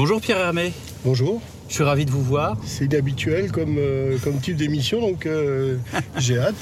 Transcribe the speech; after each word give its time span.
Bonjour 0.00 0.20
Pierre 0.20 0.38
Hermé. 0.38 0.72
Bonjour. 1.04 1.42
Je 1.68 1.74
suis 1.74 1.82
ravi 1.82 2.04
de 2.04 2.12
vous 2.12 2.22
voir. 2.22 2.56
C'est 2.64 2.84
inhabituel 2.84 3.50
comme, 3.50 3.78
euh, 3.78 4.16
comme 4.22 4.38
type 4.38 4.54
d'émission, 4.54 5.00
donc 5.00 5.26
euh, 5.26 5.76
j'ai 6.18 6.38
hâte. 6.38 6.54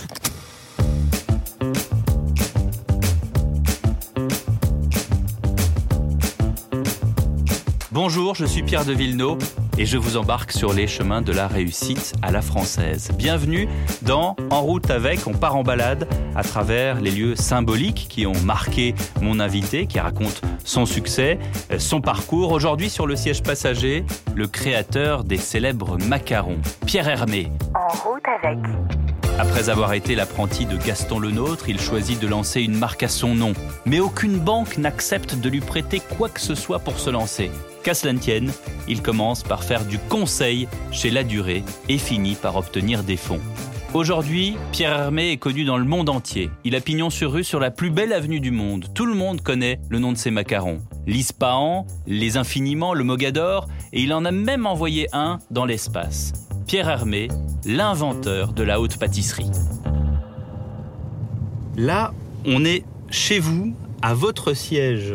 Bonjour, 7.97 8.35
je 8.35 8.45
suis 8.45 8.63
Pierre 8.63 8.85
de 8.85 8.93
Villeneuve 8.93 9.39
et 9.79 9.87
je 9.87 9.97
vous 9.97 10.19
embarque 10.19 10.53
sur 10.53 10.75
les 10.75 10.87
chemins 10.87 11.23
de 11.23 11.33
la 11.33 11.49
réussite 11.49 12.13
à 12.21 12.31
la 12.31 12.43
française. 12.43 13.11
Bienvenue 13.17 13.71
dans 14.03 14.37
En 14.51 14.61
route 14.61 14.91
avec, 14.91 15.27
on 15.27 15.33
part 15.33 15.57
en 15.57 15.63
balade 15.63 16.07
à 16.37 16.43
travers 16.43 17.01
les 17.01 17.11
lieux 17.11 17.37
symboliques 17.37 18.07
qui 18.11 18.27
ont 18.27 18.39
marqué 18.45 18.95
mon 19.23 19.41
invité, 19.41 19.87
qui 19.87 19.99
raconte 19.99 20.43
son 20.63 20.85
succès, 20.85 21.39
son 21.79 22.03
parcours. 22.03 22.53
Aujourd'hui 22.53 22.91
sur 22.91 23.07
le 23.07 23.17
siège 23.17 23.43
passager, 23.43 24.05
le 24.35 24.47
créateur 24.47 25.25
des 25.25 25.39
célèbres 25.39 25.97
macarons, 25.97 26.59
Pierre 26.85 27.09
Hermé. 27.09 27.51
En 27.75 27.89
route 27.89 28.23
avec. 28.43 28.59
Après 29.39 29.69
avoir 29.69 29.93
été 29.93 30.15
l'apprenti 30.15 30.65
de 30.65 30.79
Gaston 30.79 31.19
Lenôtre, 31.19 31.69
il 31.69 31.79
choisit 31.79 32.19
de 32.19 32.27
lancer 32.27 32.63
une 32.63 32.79
marque 32.79 33.03
à 33.03 33.09
son 33.09 33.35
nom. 33.35 33.53
Mais 33.85 34.01
aucune 34.01 34.39
banque 34.39 34.79
n'accepte 34.79 35.39
de 35.39 35.51
lui 35.51 35.61
prêter 35.61 36.01
quoi 36.17 36.31
que 36.31 36.41
ce 36.41 36.55
soit 36.55 36.79
pour 36.79 36.99
se 36.99 37.11
lancer. 37.11 37.51
Qu'à 37.83 37.93
cela 37.93 38.15
ne 38.15 38.19
tienne, 38.19 38.51
il 38.89 39.03
commence 39.03 39.43
par 39.43 39.63
faire 39.63 39.85
du 39.85 39.99
conseil 39.99 40.69
chez 40.91 41.11
La 41.11 41.23
Durée 41.23 41.65
et 41.91 41.99
finit 41.99 42.35
par 42.35 42.57
obtenir 42.57 43.03
des 43.03 43.19
fonds. 43.19 43.43
Aujourd'hui, 43.93 44.57
Pierre 44.73 44.99
Hermé 44.99 45.33
est 45.33 45.37
connu 45.37 45.65
dans 45.65 45.79
le 45.79 45.85
monde 45.85 46.09
entier. 46.09 46.51
Il 46.65 46.75
a 46.75 46.81
pignon 46.81 47.11
sur 47.11 47.33
rue 47.33 47.45
sur 47.45 47.61
la 47.61 47.71
plus 47.71 47.91
belle 47.91 48.15
avenue 48.15 48.41
du 48.41 48.51
monde. 48.51 48.87
Tout 48.95 49.07
le 49.07 49.15
monde 49.15 49.43
connaît 49.43 49.81
le 49.91 49.99
nom 49.99 50.13
de 50.13 50.19
ses 50.19 50.31
macarons. 50.31 50.81
L'Ispahan, 51.07 51.87
les 52.07 52.39
Infiniments, 52.39 52.95
le 52.95 53.05
Mogador, 53.05 53.69
et 53.93 54.01
il 54.01 54.15
en 54.15 54.25
a 54.25 54.33
même 54.33 54.67
envoyé 54.67 55.09
un 55.13 55.39
dans 55.51 55.67
l'espace. 55.67 56.46
Pierre 56.67 56.89
Hermé, 56.89 57.29
l'inventeur 57.65 58.53
de 58.53 58.65
la 58.65 58.81
haute 58.81 58.97
pâtisserie. 58.97 59.51
Là, 61.77 62.13
on 62.45 62.65
est 62.65 62.83
chez 63.09 63.39
vous, 63.39 63.73
à 64.03 64.15
votre 64.15 64.53
siège. 64.53 65.15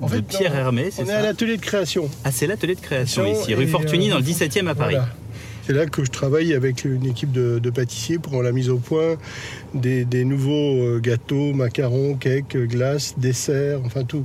En 0.00 0.06
de 0.06 0.12
fait, 0.12 0.22
Pierre 0.22 0.54
Hermé, 0.54 0.90
c'est 0.90 1.02
On 1.02 1.04
est 1.04 1.08
ça 1.08 1.18
à 1.18 1.22
l'atelier 1.22 1.58
de 1.58 1.62
création. 1.62 2.08
Ah, 2.24 2.32
c'est 2.32 2.46
l'atelier 2.46 2.76
de 2.76 2.80
création 2.80 3.26
ici, 3.26 3.54
rue 3.54 3.66
Fortuny, 3.66 4.08
euh, 4.08 4.12
dans 4.12 4.18
le 4.18 4.24
17e 4.24 4.68
à 4.68 4.74
Paris. 4.74 4.94
Voilà. 4.94 5.08
C'est 5.66 5.72
là 5.72 5.86
que 5.86 6.04
je 6.04 6.12
travaille 6.12 6.54
avec 6.54 6.84
une 6.84 7.06
équipe 7.06 7.32
de, 7.32 7.70
pâtissiers 7.70 8.20
pour 8.20 8.40
la 8.40 8.52
mise 8.52 8.70
au 8.70 8.78
point 8.78 9.16
des, 9.74 10.24
nouveaux 10.24 10.52
euh, 10.52 11.00
gâteaux, 11.00 11.52
macarons, 11.54 12.14
cakes, 12.14 12.56
glaces, 12.56 13.16
desserts, 13.18 13.80
enfin 13.84 14.04
tout, 14.04 14.24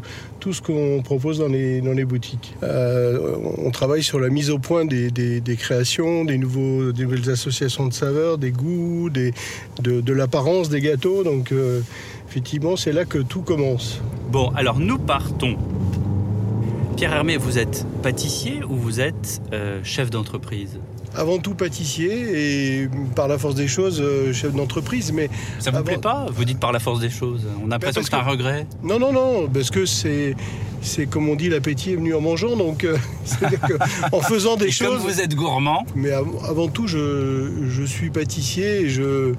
ce 0.53 0.62
qu'on 0.62 1.02
propose 1.02 1.39
dans 1.39 1.47
les, 1.47 2.06
boutiques. 2.06 2.53
Euh, 2.62 3.36
on 3.58 3.72
travaille 3.72 4.03
sur 4.03 4.19
la 4.19 4.30
mise 4.30 4.52
au 4.52 4.59
point 4.59 4.86
des, 4.86 5.42
créations, 5.58 6.25
des, 6.25 6.38
nouveaux, 6.38 6.94
nouvelles 6.94 7.31
associations 7.31 7.88
de 7.88 7.94
saveurs, 7.94 8.38
des 8.38 8.52
goûts, 8.52 9.09
de, 9.09 10.14
l'apparence 10.14 10.69
des 10.69 10.80
gâteaux. 10.80 11.23
Donc 11.23 11.52
euh, 11.52 11.81
effectivement, 12.30 12.75
c'est 12.75 12.94
là 12.94 13.03
que 13.03 13.17
tout 13.17 13.42
commence. 13.42 14.00
Bon, 14.31 14.52
alors 14.52 14.78
nous 14.78 15.00
partons. 15.00 15.58
Pierre 16.97 17.14
Hermé, 17.14 17.38
vous 17.38 17.58
êtes 17.58 17.84
pâtissier 18.03 18.59
ou 18.69 18.75
vous 18.75 19.02
êtes 19.02 19.42
chef 19.81 20.12
d'entreprise? 20.12 20.78
Avant 21.16 21.40
tout 21.40 21.54
pâtissier 21.56 22.84
et 22.84 22.90
par 23.16 23.28
la 23.28 23.38
force 23.38 23.56
des 23.56 23.67
choses, 23.67 24.00
euh, 24.02 24.31
chef 24.34 24.54
d'entreprise. 24.54 25.12
Mais 25.12 25.30
Ça 25.59 25.70
vous 25.72 25.78
Avant- 25.78 25.86
plaît 25.86 25.98
pas 25.98 26.28
Vous 26.34 26.45
dites 26.45 26.59
par 26.59 26.72
la 26.72 26.80
force 26.80 27.00
des 27.02 27.09
choses. 27.09 27.45
On 27.62 27.68
a 27.68 27.72
l'impression 27.72 28.02
parce 28.02 28.09
que 28.09 28.16
c'est 28.16 28.22
un 28.22 28.26
regret. 28.30 28.66
Non, 28.84 28.98
non, 28.98 29.12
non, 29.12 29.50
parce 29.50 29.70
que 29.70 29.86
c'est, 29.86 30.36
c'est 30.81 31.08
comme 31.08 31.28
on 31.28 31.36
dit, 31.36 31.50
l'appétit 31.50 31.92
est 31.92 31.95
venu 31.95 32.14
en 32.14 32.22
mangeant. 32.22 32.56
Donc, 32.56 32.86
euh, 32.86 32.98
que 33.68 33.73
en 34.16 34.22
faisant 34.22 34.56
des 34.56 34.68
Et 34.68 34.72
choses. 34.72 34.88
comme 34.88 34.98
vous 35.00 35.20
êtes 35.20 35.36
gourmand, 35.36 35.86
Mais 35.95 36.12
av- 36.12 36.28
avant 36.48 36.70
tout, 36.70 36.88
je, 36.88 37.52
je 37.70 37.84
suis 37.84 38.09
pâtissier 38.09 38.81
et 38.84 38.90
je, 38.90 39.34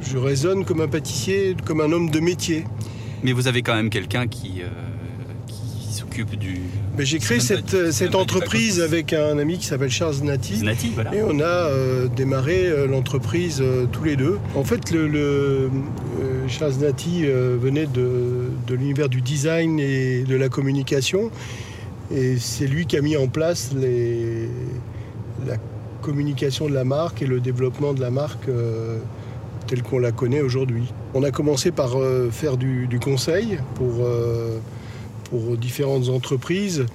je 0.00 0.16
raisonne 0.16 0.64
comme 0.64 0.80
un 0.80 0.88
pâtissier, 0.88 1.56
comme 1.64 1.80
un 1.82 1.92
homme 1.92 2.08
de 2.10 2.20
métier. 2.20 2.64
mais 3.22 3.32
vous 3.32 3.48
avez 3.48 3.60
quand 3.62 3.74
même 3.74 3.90
quelqu'un 3.90 4.26
qui, 4.28 4.62
euh, 4.62 4.68
qui 4.68 4.95
s'occupe 5.96 6.38
du... 6.38 6.60
Mais 6.96 7.04
j'ai 7.04 7.18
créé 7.18 7.40
cette, 7.40 7.74
du 7.74 8.16
entreprise 8.16 8.80
avec 8.80 9.12
un 9.12 9.38
ami 9.38 9.58
qui 9.58 9.66
s'appelle 9.66 9.90
Charles 9.90 10.16
Nati. 10.22 10.62
Voilà. 10.94 11.14
Et 11.14 11.22
on 11.22 11.40
a 11.40 11.44
euh, 11.44 12.06
démarré 12.08 12.66
euh, 12.66 12.86
l'entreprise 12.86 13.60
euh, 13.60 13.86
tous 13.90 14.04
les 14.04 14.16
deux. 14.16 14.38
En 14.54 14.64
fait, 14.64 14.90
le, 14.92 15.08
le, 15.08 15.20
euh, 15.20 15.68
Charles 16.48 16.76
Nati 16.80 17.22
euh, 17.24 17.56
venait 17.60 17.86
de, 17.86 18.10
de 18.66 18.74
l'univers 18.74 19.08
du 19.08 19.20
design 19.20 19.80
et 19.80 20.22
de 20.22 20.36
la 20.36 20.48
communication. 20.48 21.30
Et 22.14 22.36
c'est 22.38 22.66
lui 22.66 22.86
qui 22.86 22.96
a 22.96 23.02
mis 23.02 23.16
en 23.16 23.26
place 23.26 23.72
les, 23.74 24.48
la 25.46 25.56
communication 26.02 26.68
de 26.68 26.74
la 26.74 26.84
marque 26.84 27.22
et 27.22 27.26
le 27.26 27.40
développement 27.40 27.94
de 27.94 28.00
la 28.00 28.10
marque 28.10 28.48
euh, 28.48 28.98
telle 29.66 29.82
qu'on 29.82 29.98
la 29.98 30.12
connaît 30.12 30.40
aujourd'hui. 30.40 30.84
On 31.14 31.24
a 31.24 31.32
commencé 31.32 31.72
par 31.72 31.98
euh, 31.98 32.30
faire 32.30 32.56
du, 32.56 32.86
du 32.86 33.00
conseil 33.00 33.58
pour, 33.74 34.04
euh, 34.04 34.58
pour 35.30 35.56
différentes 35.56 36.08
entreprises. 36.08 36.86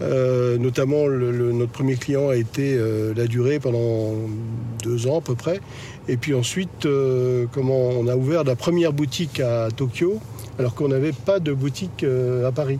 Euh, 0.00 0.58
notamment, 0.58 1.06
le- 1.06 1.30
le- 1.30 1.52
notre 1.52 1.70
premier 1.70 1.94
client 1.96 2.28
a 2.28 2.36
été 2.36 2.74
euh, 2.76 3.12
la 3.16 3.26
durée 3.26 3.60
pendant 3.60 4.14
deux 4.82 5.06
ans 5.06 5.18
à 5.18 5.20
peu 5.20 5.34
près. 5.34 5.60
Et 6.08 6.16
puis 6.16 6.34
ensuite, 6.34 6.86
euh, 6.86 7.46
comment 7.52 7.90
on 7.90 8.08
a 8.08 8.16
ouvert 8.16 8.42
la 8.42 8.56
première 8.56 8.92
boutique 8.92 9.38
à 9.38 9.68
Tokyo, 9.70 10.18
alors 10.58 10.74
qu'on 10.74 10.88
n'avait 10.88 11.12
pas 11.12 11.38
de 11.38 11.52
boutique 11.52 12.04
à 12.04 12.50
Paris. 12.50 12.78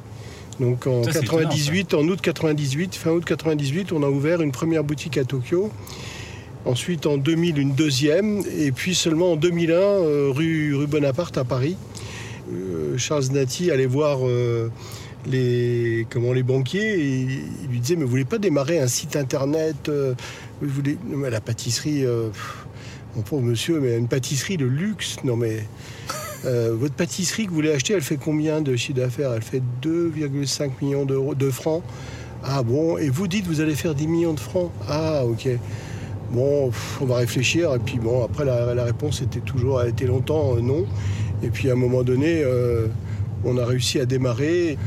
Donc 0.58 0.86
en 0.86 1.04
Ça, 1.04 1.12
c'est 1.12 1.20
98, 1.20 1.94
en 1.94 2.02
août 2.08 2.20
98, 2.20 2.94
fin 2.96 3.10
août 3.12 3.24
98, 3.24 3.92
on 3.92 4.02
a 4.02 4.08
ouvert 4.08 4.42
une 4.42 4.52
première 4.52 4.82
boutique 4.82 5.16
à 5.16 5.24
Tokyo. 5.24 5.70
Ensuite, 6.64 7.06
en 7.06 7.16
2000, 7.16 7.58
une 7.58 7.72
deuxième. 7.72 8.42
Et 8.58 8.70
puis 8.72 8.94
seulement 8.94 9.32
en 9.32 9.36
2001, 9.36 9.74
euh, 9.74 10.30
rue, 10.32 10.74
rue 10.74 10.86
Bonaparte 10.86 11.36
à 11.38 11.44
Paris. 11.44 11.76
Euh, 12.52 12.98
Charles 12.98 13.26
Nati 13.32 13.70
allait 13.70 13.86
voir 13.86 14.18
euh, 14.26 14.70
les, 15.26 16.06
comment, 16.10 16.32
les 16.32 16.42
banquiers 16.42 17.00
et 17.00 17.20
il 17.64 17.68
lui 17.70 17.80
disait 17.80 17.96
Mais 17.96 18.04
vous 18.04 18.10
voulez 18.10 18.24
pas 18.24 18.38
démarrer 18.38 18.78
un 18.78 18.86
site 18.86 19.16
internet 19.16 19.88
euh, 19.88 20.14
vous 20.60 20.68
voulez... 20.68 20.98
La 21.30 21.40
pâtisserie, 21.40 22.04
mon 23.16 23.22
pauvre 23.22 23.42
monsieur, 23.42 23.80
mais 23.80 23.98
une 23.98 24.06
pâtisserie 24.06 24.56
de 24.56 24.66
luxe 24.66 25.16
Non, 25.24 25.36
mais. 25.36 25.66
votre 26.44 26.94
pâtisserie 26.94 27.44
que 27.44 27.50
vous 27.50 27.56
voulez 27.56 27.72
acheter, 27.72 27.94
elle 27.94 28.02
fait 28.02 28.16
combien 28.16 28.60
de 28.60 28.76
chiffre 28.76 28.98
d'affaires? 28.98 29.32
Elle 29.32 29.42
fait 29.42 29.62
2,5 29.82 30.70
millions 30.80 31.04
d'euros, 31.04 31.34
de 31.34 31.50
francs. 31.50 31.82
Ah 32.44 32.62
bon? 32.62 32.96
Et 32.96 33.08
vous 33.08 33.26
dites 33.26 33.46
vous 33.46 33.60
allez 33.60 33.74
faire 33.74 33.94
10 33.94 34.06
millions 34.06 34.34
de 34.34 34.40
francs 34.40 34.70
Ah 34.88 35.24
ok. 35.24 35.48
Bon, 36.30 36.70
on 37.00 37.04
va 37.04 37.16
réfléchir. 37.16 37.74
Et 37.74 37.78
puis 37.80 37.98
bon, 37.98 38.24
après 38.24 38.44
la, 38.44 38.84
réponse 38.84 39.20
était 39.20 39.40
toujours, 39.40 39.80
elle 39.80 39.88
a 39.88 39.90
été 39.90 40.06
longtemps 40.06 40.54
non. 40.56 40.86
Et 41.42 41.50
puis 41.50 41.68
à 41.70 41.72
un 41.72 41.76
moment 41.76 42.02
donné, 42.02 42.42
euh, 42.44 42.86
on 43.44 43.58
a 43.58 43.64
réussi 43.64 44.00
à 44.00 44.06
démarrer. 44.06 44.78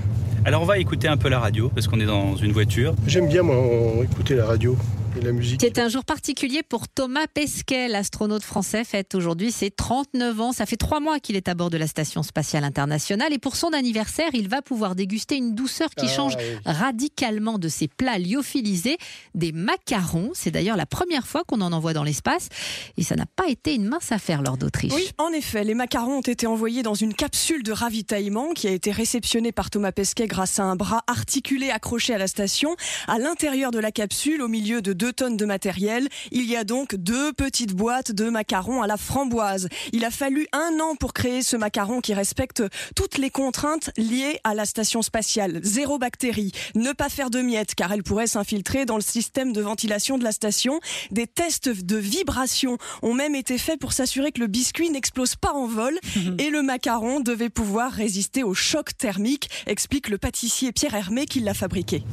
Alors 0.46 0.62
on 0.62 0.66
va 0.66 0.78
écouter 0.78 1.08
un 1.08 1.18
peu 1.18 1.30
la 1.30 1.40
radio, 1.40 1.70
parce 1.74 1.88
qu'on 1.88 2.00
est 2.00 2.06
dans 2.06 2.36
une 2.36 2.52
voiture. 2.52 2.94
J'aime 3.08 3.28
bien 3.28 3.42
moi 3.42 3.58
écouter 4.04 4.36
la 4.36 4.46
radio 4.46 4.78
et 5.18 5.22
la 5.22 5.32
musique. 5.32 5.62
C'est 5.62 5.80
un 5.80 5.90
jour 5.90 6.04
particulier 6.06 6.62
pour 6.64 6.88
Thomas 6.88 7.28
Pesquet, 7.34 7.88
l'astronaute 7.88 8.44
français, 8.44 8.84
fête 8.84 9.16
aujourd'hui 9.16 9.52
ses 9.52 9.72
39 9.72 10.42
ans. 10.42 10.52
Ça 10.52 10.66
fait 10.66 10.76
trois 10.78 11.00
mois 11.00 11.20
qu'il 11.20 11.36
est 11.36 11.48
à 11.48 11.54
bord 11.56 11.70
de 11.70 11.78
la 11.78 11.88
Station 11.88 12.24
spatiale 12.24 12.64
internationale 12.64 13.34
et 13.34 13.38
pour 13.40 13.56
son 13.56 13.70
anniversaire, 13.74 14.30
il 14.34 14.48
va 14.50 14.62
pouvoir 14.62 14.96
déguster 14.96 15.36
une 15.38 15.56
douceur 15.56 15.90
qui 15.96 16.06
Ah, 16.08 16.16
change 16.16 16.36
oui. 16.38 16.44
radicalement 16.66 17.58
de 17.60 17.68
ses 17.68 17.88
plats 17.88 18.18
lyophilisés, 18.20 18.98
des 19.34 19.52
macarons. 19.52 20.32
C'est 20.34 20.52
d'ailleurs 20.52 20.78
la 20.78 20.86
première 20.86 21.28
fois 21.28 21.44
qu'on 21.44 21.62
en 21.62 21.72
envoie 21.72 21.94
dans 21.94 22.04
l'espace 22.04 22.50
et 22.98 23.04
ça 23.04 23.16
n'a 23.16 23.26
pas 23.26 23.48
été 23.48 23.76
une 23.76 23.86
mince 23.86 24.12
affaire 24.12 24.42
lors 24.42 24.58
d'Autriche. 24.58 24.94
Oui, 24.94 25.10
en 25.18 25.30
effet, 25.32 25.64
les 25.64 25.74
macarons 25.76 26.18
ont 26.18 26.22
été 26.22 26.48
envoyés 26.48 26.84
dans 26.84 26.94
une 26.96 27.14
capsule 27.14 27.64
de 27.64 27.72
ravitaillement 27.72 28.52
qui 28.54 28.68
a 28.68 28.72
été 28.72 28.92
réceptionnée 28.92 29.52
par 29.52 29.70
Thomas 29.70 29.92
Pesquet 29.92 30.28
grâce 30.28 30.60
à 30.60 30.64
un 30.64 30.76
bras 30.76 31.04
articulé 31.08 31.70
accroché 31.70 32.14
à 32.14 32.18
la 32.18 32.28
station. 32.28 32.76
À 33.08 33.18
l'intérieur 33.20 33.72
de 33.72 33.80
la 33.80 33.92
capsule, 33.92 34.42
au 34.42 34.48
milieu 34.48 34.82
de 34.82 34.94
deux 34.94 35.05
tonnes 35.12 35.38
de 35.38 35.46
matériel, 35.46 36.08
il 36.32 36.46
y 36.46 36.56
a 36.56 36.64
donc 36.64 36.96
deux 36.96 37.34
petites 37.34 37.74
boîtes 37.74 38.12
de 38.12 38.30
macarons 38.30 38.82
à 38.82 38.88
la 38.88 38.98
framboise. 38.98 39.68
Il 39.94 40.06
a 40.06 40.12
fallu 40.12 40.48
un 40.52 40.80
an 40.80 40.96
pour 40.96 41.14
créer 41.14 41.42
ce 41.42 41.56
macaron 41.56 42.02
qui 42.02 42.14
respecte 42.14 42.64
toutes 42.96 43.18
les 43.18 43.30
contraintes 43.30 43.92
liées 43.98 44.40
à 44.44 44.54
la 44.54 44.66
station 44.66 45.02
spatiale. 45.02 45.60
Zéro 45.64 45.98
bactérie, 45.98 46.52
ne 46.76 46.92
pas 46.92 47.10
faire 47.10 47.30
de 47.30 47.42
miettes 47.42 47.76
car 47.76 47.92
elles 47.92 48.04
pourraient 48.04 48.28
s'infiltrer 48.28 48.86
dans 48.86 48.96
le 48.96 49.02
système 49.02 49.54
de 49.54 49.62
ventilation 49.62 50.18
de 50.18 50.24
la 50.24 50.32
station. 50.32 50.80
Des 51.12 51.28
tests 51.28 51.70
de 51.70 51.98
vibration 51.98 52.78
ont 53.02 53.14
même 53.14 53.36
été 53.36 53.58
faits 53.58 53.80
pour 53.80 53.94
s'assurer 53.94 54.32
que 54.32 54.40
le 54.40 54.48
biscuit 54.48 54.90
n'explose 54.90 55.36
pas 55.36 55.54
en 55.54 55.68
vol 55.68 55.98
et 56.38 56.50
le 56.50 56.62
macaron 56.62 57.20
devait 57.20 57.50
pouvoir 57.50 57.92
résister 57.92 58.44
au 58.44 58.54
choc 58.54 58.98
thermique, 58.98 59.50
explique 59.68 60.10
le 60.10 60.18
pâtissier 60.18 60.72
Pierre 60.72 60.96
Hermé 60.96 61.26
qui 61.26 61.40
l'a 61.40 61.54
fabriqué. 61.54 62.04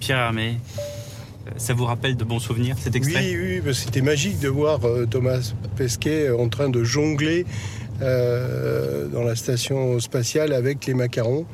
Pierre 0.00 0.18
Hermé, 0.18 0.58
ça 1.56 1.74
vous 1.74 1.84
rappelle 1.84 2.16
de 2.16 2.24
bons 2.24 2.38
souvenirs 2.40 2.76
cet 2.78 2.96
extrait 2.96 3.20
Oui, 3.36 3.60
oui, 3.64 3.74
c'était 3.74 4.02
magique 4.02 4.38
de 4.40 4.48
voir 4.48 4.84
euh, 4.84 5.06
Thomas 5.06 5.52
Pesquet 5.76 6.30
en 6.30 6.48
train 6.48 6.68
de 6.68 6.82
jongler 6.84 7.46
euh, 8.02 9.08
dans 9.08 9.22
la 9.22 9.36
station 9.36 9.98
spatiale 10.00 10.52
avec 10.52 10.86
les 10.86 10.94
macarons. 10.94 11.46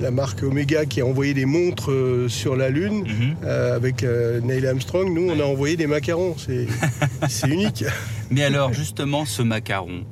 la 0.00 0.10
marque 0.10 0.42
Omega 0.42 0.84
qui 0.84 1.00
a 1.00 1.06
envoyé 1.06 1.32
des 1.32 1.46
montres 1.46 1.90
euh, 1.90 2.28
sur 2.28 2.54
la 2.56 2.68
Lune 2.68 3.04
Mhm. 3.06 3.36
avec 3.48 4.02
euh, 4.02 4.40
Neil 4.42 4.66
Armstrong. 4.66 5.12
Nous, 5.14 5.30
on 5.30 5.40
a 5.40 5.44
envoyé 5.44 5.76
des 5.76 5.86
macarons. 5.86 6.34
C'est 6.38 6.66
c'est 7.28 7.48
unique. 7.48 7.84
Mais 8.30 8.42
alors, 8.42 8.72
justement, 8.74 9.24
ce 9.24 9.40
macaron, 9.42 10.04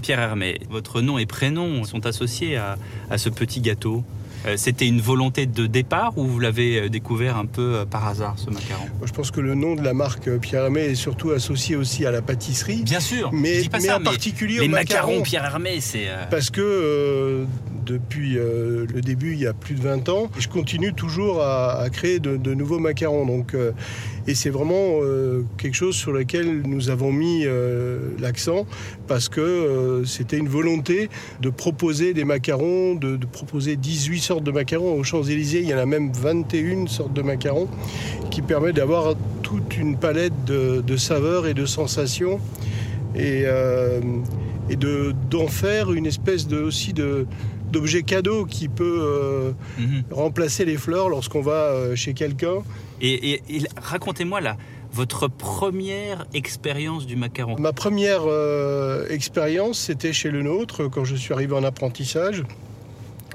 Pierre 0.00 0.20
Hermé, 0.20 0.58
votre 0.70 1.02
nom 1.02 1.18
et 1.18 1.26
prénom 1.26 1.84
sont 1.84 2.06
associés 2.06 2.56
à, 2.56 2.78
à 3.10 3.18
ce 3.18 3.28
petit 3.28 3.60
gâteau? 3.60 4.04
Euh, 4.46 4.54
C'était 4.56 4.86
une 4.86 5.00
volonté 5.00 5.46
de 5.46 5.66
départ 5.66 6.16
ou 6.18 6.26
vous 6.26 6.38
l'avez 6.40 6.78
euh, 6.78 6.88
découvert 6.88 7.36
un 7.36 7.46
peu 7.46 7.76
euh, 7.76 7.84
par 7.84 8.06
hasard, 8.06 8.34
ce 8.36 8.50
macaron? 8.50 8.84
Je 9.04 9.12
pense 9.12 9.30
que 9.30 9.40
le 9.40 9.54
nom 9.54 9.74
de 9.74 9.82
la 9.82 9.94
marque 9.94 10.28
Pierre 10.38 10.64
Hermé 10.64 10.82
est 10.82 10.94
surtout 10.94 11.30
associé 11.30 11.76
aussi 11.76 12.04
à 12.06 12.10
la 12.10 12.22
pâtisserie. 12.22 12.82
Bien 12.82 13.00
sûr, 13.00 13.30
Mais, 13.32 13.54
je 13.54 13.60
dis 13.62 13.68
pas 13.68 13.78
mais 13.78 13.88
ça, 13.88 13.98
en 13.98 14.02
particulier 14.02 14.60
les 14.60 14.68
macarons 14.68 15.06
macarons. 15.08 15.22
Pierre 15.22 15.44
Hermé, 15.44 15.80
c'est... 15.80 16.06
Parce 16.30 16.50
que 16.50 16.60
euh, 16.60 17.44
depuis 17.86 18.36
euh, 18.36 18.84
le 18.92 19.00
début, 19.00 19.32
il 19.32 19.38
y 19.38 19.46
a 19.46 19.54
plus 19.54 19.74
de 19.74 19.80
20 19.80 20.08
ans, 20.08 20.28
je 20.38 20.48
continue 20.48 20.92
toujours 20.92 21.42
à, 21.42 21.86
créer 21.90 22.18
de, 22.18 22.54
nouveaux 22.54 22.78
macarons. 22.78 23.24
Donc, 23.24 23.54
euh, 23.54 23.72
et 24.26 24.34
c'est 24.34 24.50
vraiment 24.50 25.00
euh, 25.02 25.44
quelque 25.56 25.74
chose 25.74 25.94
sur 25.94 26.12
lequel 26.12 26.62
nous 26.62 26.90
avons 26.90 27.12
mis 27.12 27.46
l'accent 28.18 28.66
parce 29.06 29.28
que 29.28 30.02
c'était 30.04 30.36
une 30.36 30.48
volonté 30.48 31.08
de 31.40 31.48
proposer 31.48 32.12
des 32.12 32.24
macarons, 32.24 32.94
de, 32.96 33.18
proposer 33.24 33.76
18 33.76 34.20
sortes 34.20 34.44
de 34.44 34.50
macarons. 34.50 34.98
Aux 34.98 35.04
Champs-Élysées, 35.04 35.60
il 35.60 35.68
y 35.68 35.74
en 35.74 35.78
a 35.78 35.86
même 35.86 36.12
21 36.12 36.88
sortes 36.88 37.12
de 37.12 37.22
macarons 37.22 37.68
qui 38.30 38.42
permettent 38.42 38.76
d'avoir 38.76 39.14
toute 39.42 39.76
une 39.76 39.96
palette 39.96 40.44
de, 40.44 40.96
saveurs 40.96 41.46
et 41.46 41.54
de 41.54 41.66
sensations. 41.66 42.40
Et, 43.14 43.46
et 44.68 44.76
de, 44.76 45.14
d'en 45.30 45.46
faire 45.46 45.92
une 45.92 46.06
espèce 46.06 46.48
de, 46.48 46.58
aussi 46.58 46.92
de, 46.92 47.26
d'objet 47.72 48.02
cadeau 48.02 48.44
qui 48.44 48.68
peut 48.68 48.98
euh, 49.02 49.52
mhm. 49.78 50.04
remplacer 50.10 50.64
les 50.64 50.76
fleurs 50.76 51.08
lorsqu'on 51.08 51.42
va 51.42 51.52
euh, 51.70 51.96
chez 51.96 52.14
quelqu'un. 52.14 52.62
Et, 53.00 53.32
et- 53.32 53.42
et 53.50 53.62
racontez-moi 53.76 54.40
là, 54.40 54.56
votre 54.92 55.28
première 55.28 56.26
expérience 56.32 57.06
du 57.06 57.16
macaron. 57.16 57.56
Ma 57.58 57.72
première 57.72 58.22
euh, 58.26 59.06
expérience, 59.10 59.78
c'était 59.78 60.12
chez 60.12 60.30
le 60.30 60.42
nôtre, 60.42 60.88
quand 60.88 61.04
je 61.04 61.16
suis 61.16 61.34
arrivé 61.34 61.54
en 61.54 61.64
apprentissage, 61.64 62.44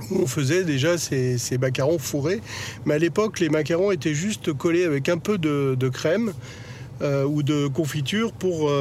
où 0.10 0.22
on 0.24 0.28
faisait 0.28 0.64
déjà 0.64 0.98
ces, 0.98 1.38
ces 1.38 1.58
macarons 1.60 2.00
fourrés. 2.00 2.42
Mais 2.86 2.96
à 2.96 2.98
l'époque, 2.98 3.40
les 3.40 3.50
macarons 3.50 3.92
étaient 3.92 4.16
juste 4.16 4.54
collés 4.54 4.86
avec 4.86 5.10
un 5.10 5.18
peu 5.18 5.38
de, 5.38 5.76
de 5.80 5.90
crème 5.90 6.34
ou 7.28 7.42
de 7.42 7.66
confiture 7.68 8.32
pour, 8.32 8.72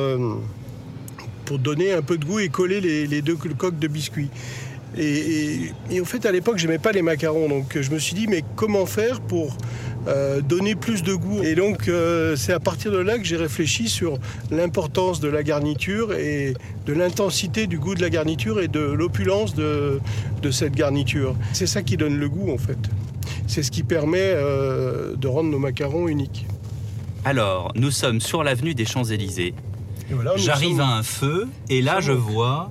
pour 1.47 1.59
donner 1.59 1.93
un 1.93 2.03
peu 2.03 2.19
de 2.19 2.25
goût 2.27 2.39
et 2.39 2.49
coller 2.51 2.81
les, 2.81 3.07
les 3.07 3.23
deux 3.23 3.35
coques 3.35 3.79
de 3.79 3.89
biscuits. 3.89 4.29
Et, 4.99 5.05
et- 5.05 5.73
et 5.91 6.01
en 6.01 6.05
fait, 6.05 6.27
à 6.27 6.33
l'époque, 6.33 6.59
j'aimais 6.59 6.79
pas 6.79 6.93
les 6.93 7.03
macarons, 7.03 7.49
donc 7.49 7.79
je 7.81 7.91
me 7.91 7.99
suis 7.99 8.15
dit, 8.15 8.27
mais 8.27 8.43
comment 8.57 8.87
faire 8.87 9.21
pour 9.21 9.57
euh, 10.09 10.41
donner 10.41 10.75
plus 10.75 11.03
de 11.03 11.15
goût? 11.15 11.43
Et 11.43 11.55
donc, 11.55 11.87
euh, 11.89 12.35
c'est 12.35 12.53
à 12.53 12.59
partir 12.61 12.91
de 12.91 12.99
là 12.99 13.19
que 13.19 13.25
j'ai 13.25 13.37
réfléchi 13.37 13.89
sur 13.89 14.19
l'importance 14.51 15.21
de 15.21 15.29
la 15.29 15.43
garniture 15.43 16.13
et 16.15 16.55
de 16.87 16.93
l'intensité 16.93 17.67
du 17.67 17.79
goût 17.79 17.95
de 17.95 18.01
la 18.03 18.11
garniture 18.11 18.61
et 18.61 18.69
de 18.69 18.81
l'opulence 18.81 19.55
de, 19.55 20.01
de 20.43 20.51
cette 20.51 20.75
garniture. 20.75 21.37
C'est 21.53 21.67
ça 21.69 21.83
qui 21.83 21.97
donne 21.97 22.19
le 22.19 22.29
goût, 22.29 22.51
en 22.53 22.59
fait. 22.59 22.79
C'est 23.47 23.63
ce 23.63 23.71
qui 23.71 23.83
permet 23.83 24.19
euh, 24.35 25.15
de 25.17 25.29
rendre 25.29 25.51
nos 25.51 25.59
macarons 25.59 26.09
uniques. 26.09 26.47
Alors, 27.25 27.73
nous 27.77 27.91
sommes 27.91 28.21
sur 28.21 28.43
l'avenue 28.43 28.75
des 28.75 28.87
Champs-Élysées. 28.87 29.55
Voilà, 30.11 30.33
J'arrive 30.37 30.71
sommes- 30.79 30.81
à 30.81 30.97
un 30.97 31.03
feu 31.05 31.47
et 31.69 31.83
là 31.83 32.01
je 32.01 32.11
vois 32.13 32.71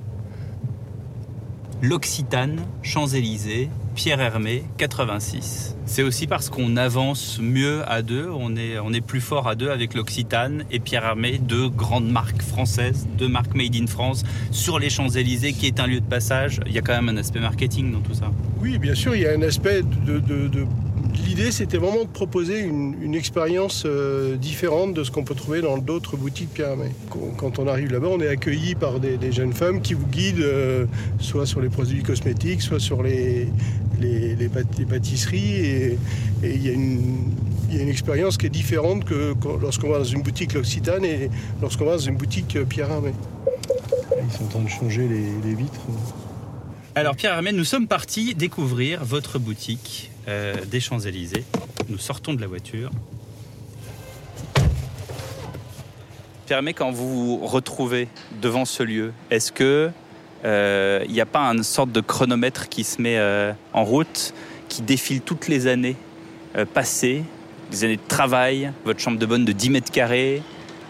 l'Occitane, 1.82 2.58
Champs-Élysées, 2.82 3.70
Pierre 3.96 4.22
Hermé, 4.22 4.64
86. 4.78 5.76
C'est 5.86 6.04
aussi 6.04 6.28
parce 6.28 6.50
qu'on 6.50 6.78
avance 6.78 7.40
mieux 7.42 7.82
à 7.90 8.02
deux, 8.02 8.30
on 8.30 8.56
est, 8.56 9.02
plus 9.02 9.22
fort 9.22 9.48
à 9.48 9.56
deux 9.56 9.70
avec 9.70 9.94
l'Occitane 9.94 10.64
et 10.72 10.80
Pierre 10.80 11.06
Hermé, 11.06 11.38
deux 11.38 11.70
grandes 11.70 12.10
marques 12.10 12.42
françaises, 12.42 13.08
deux 13.18 13.28
marques 13.28 13.56
made 13.56 13.76
in 13.76 13.88
France, 13.88 14.24
sur 14.52 14.78
les 14.80 14.90
Champs-Élysées 14.90 15.54
qui 15.54 15.68
est 15.68 15.80
un 15.80 15.88
lieu 15.88 16.00
de 16.00 16.06
passage. 16.06 16.60
Il 16.68 16.74
y 16.74 16.78
a 16.78 16.82
quand 16.82 16.94
même 17.02 17.10
un 17.10 17.18
aspect 17.18 17.40
marketing 17.40 17.92
dans 17.92 18.02
tout 18.02 18.14
ça. 18.14 18.32
Oui, 18.62 18.78
bien 18.78 18.96
sûr, 18.96 19.16
il 19.16 19.22
y 19.22 19.28
a 19.28 19.32
un 19.34 19.42
aspect 19.42 19.82
de- 19.82 20.20
L'idée, 21.14 21.52
c'était 21.52 21.78
vraiment 21.78 22.04
de 22.04 22.10
proposer 22.10 22.60
une, 22.60 22.96
une 23.02 23.16
expérience 23.16 23.84
euh, 23.86 24.36
différente 24.36 24.94
de 24.94 25.04
ce 25.04 25.12
qu'on 25.12 25.24
peut 25.24 25.36
trouver 25.36 25.62
dans 25.62 25.78
d'autres 25.78 26.18
boutiques 26.18 26.50
Pierre 26.54 26.70
Hermé. 26.70 26.90
Quand- 27.38 27.60
on 27.60 27.68
arrive 27.68 27.92
là-bas, 27.92 28.08
on 28.12 28.20
est 28.20 28.28
accueilli 28.28 28.76
par 28.76 29.00
des, 29.00 29.18
des 29.18 29.32
jeunes 29.32 29.54
femmes 29.54 29.82
qui 29.82 29.94
vous 29.94 30.06
guident 30.08 30.40
euh, 30.42 30.86
soit 31.20 31.46
sur 31.46 31.62
les 31.62 31.70
produits 31.70 32.04
cosmétiques, 32.04 32.62
soit 32.62 32.80
sur 32.80 33.04
les, 33.04 33.48
les, 34.00 34.36
les 34.36 34.48
pât- 34.48 34.66
les 34.78 34.86
pâtisseries. 34.86 35.56
Et, 35.56 35.98
il 36.44 36.66
y 36.66 36.70
a 36.70 36.74
une. 36.74 37.32
Il 37.72 37.76
y 37.76 37.80
a 37.80 37.84
une 37.84 37.90
expérience 37.90 38.38
qui 38.38 38.48
est 38.48 38.50
différente 38.50 39.06
que 39.06 39.36
lorsqu'on 39.62 39.90
va 39.92 40.00
dans 40.00 40.04
une 40.04 40.24
boutique 40.24 40.54
L'Occitane 40.56 41.06
et 41.06 41.30
lorsqu'on 41.62 41.86
va 41.86 41.92
dans 41.92 41.98
une 42.00 42.16
boutique 42.18 42.56
euh, 42.56 42.66
Pierre 42.66 42.90
Hermé. 42.90 43.12
Ils 44.26 44.36
sont 44.36 44.46
en 44.46 44.48
train 44.48 44.60
de 44.62 44.70
changer 44.70 45.08
les, 45.08 45.48
les 45.48 45.54
vitres. 45.56 45.80
Alors 46.96 47.16
Pierre 47.16 47.34
Hermé, 47.34 47.52
nous 47.52 47.64
sommes 47.64 47.88
partis 47.88 48.34
découvrir 48.34 49.06
votre 49.06 49.38
boutique 49.38 50.10
euh, 50.30 50.54
des 50.64 50.80
Champs-Élysées. 50.80 51.44
Nous 51.88 51.98
sortons 51.98 52.36
de 52.36 52.42
la 52.42 52.46
voiture. 52.46 52.92
Hermé, 56.48 56.76
quand 56.76 56.92
vous 56.92 57.40
vous 57.40 57.48
retrouvez 57.48 58.08
devant 58.40 58.66
ce 58.66 58.84
lieu, 58.84 59.12
est-ce 59.32 59.52
que 59.52 59.90
euh, 60.46 61.04
il 61.08 61.14
n'y 61.14 61.22
a 61.22 61.26
pas 61.26 61.40
une 61.40 61.64
sorte 61.64 61.92
de 61.92 62.00
chronomètre 62.00 62.70
qui 62.70 62.84
se 62.84 63.02
met 63.02 63.18
euh, 63.18 63.54
en 63.74 63.84
route, 63.84 64.36
qui 64.68 64.84
défile 64.84 65.22
toutes 65.22 65.48
les 65.48 65.66
années 65.66 65.96
passées, 66.76 67.24
des 67.72 67.86
années 67.86 67.98
de 67.98 68.08
travail, 68.08 68.72
votre 68.86 69.00
chambre 69.00 69.18
de 69.18 69.26
bonne 69.26 69.46
de 69.46 69.52
10 69.52 69.70
mètres 69.72 69.92
carrés, 69.92 70.44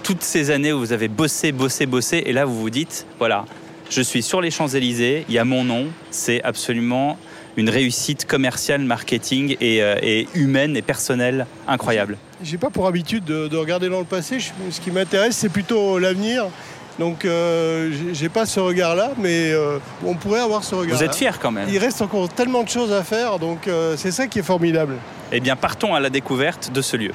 toutes 0.04 0.22
ces 0.22 0.52
années 0.52 0.74
où 0.74 0.80
vous 0.80 0.92
avez 0.92 1.08
bossé, 1.08 1.54
bossé, 1.54 1.86
bossé, 1.86 2.24
et 2.26 2.34
là 2.34 2.44
vous 2.44 2.60
vous 2.60 2.70
dites, 2.70 3.06
voilà, 3.20 3.46
je 3.90 4.02
suis 4.02 4.22
sur 4.22 4.42
les 4.42 4.52
Champs-Élysées, 4.52 5.26
il 5.30 5.36
y 5.36 5.40
a 5.40 5.46
mon 5.46 5.64
nom, 5.64 5.88
c'est 6.12 6.44
absolument 6.44 7.18
une 7.60 7.70
réussite 7.70 8.26
commerciale, 8.26 8.82
marketing 8.82 9.56
et, 9.62 9.84
euh, 9.84 9.96
et 10.02 10.28
humaine 10.34 10.76
et 10.78 10.82
personnelle 10.82 11.46
incroyable. 11.68 12.18
J'ai 12.44 12.58
pas 12.58 12.70
pour 12.70 12.88
habitude 12.88 13.26
de, 13.26 13.48
de 13.48 13.58
regarder 13.58 13.90
dans 13.90 14.00
le 14.00 14.06
passé. 14.06 14.40
Je- 14.40 14.50
ce 14.72 14.80
qui 14.82 14.92
m'intéresse, 14.92 15.36
c'est 15.36 15.50
plutôt 15.50 16.00
l'avenir. 16.00 16.46
Donc, 16.98 17.24
euh, 17.24 17.92
j'ai- 18.14 18.28
pas 18.30 18.46
ce 18.46 18.60
regard-là, 18.60 19.12
mais 19.18 19.52
euh, 19.52 19.78
on 20.06 20.16
pourrait 20.16 20.42
avoir 20.42 20.64
ce 20.64 20.76
regard. 20.76 20.98
Vous 20.98 21.04
êtes 21.04 21.16
fier 21.16 21.40
quand 21.40 21.52
même 21.52 21.70
Il 21.70 21.78
reste 21.78 22.02
encore 22.02 22.28
tellement 22.30 22.64
de 22.64 22.70
choses 22.70 22.92
à 22.92 23.04
faire, 23.04 23.40
donc 23.40 23.68
euh, 23.68 23.96
c'est 23.98 24.12
ça 24.12 24.28
qui 24.28 24.40
est 24.40 24.44
formidable. 24.44 24.96
Eh 25.32 25.40
bien, 25.40 25.56
partons 25.56 25.94
à 25.96 26.00
la 26.02 26.10
découverte 26.10 26.72
de 26.74 26.82
ce 26.82 26.98
lieu. 26.98 27.12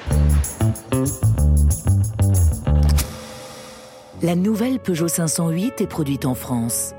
La 4.22 4.34
nouvelle 4.34 4.78
Peugeot 4.78 5.08
508 5.08 5.82
est 5.82 5.86
produite 5.86 6.24
en 6.24 6.34
France. 6.34 6.94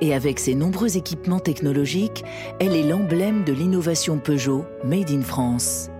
Et 0.00 0.14
avec 0.14 0.38
ses 0.38 0.54
nombreux 0.54 0.96
équipements 0.96 1.40
technologiques, 1.40 2.24
elle 2.60 2.76
est 2.76 2.84
l'emblème 2.84 3.42
de 3.42 3.52
l'innovation 3.52 4.18
Peugeot 4.18 4.64
Made 4.84 5.10
in 5.10 5.22
France. 5.22 5.90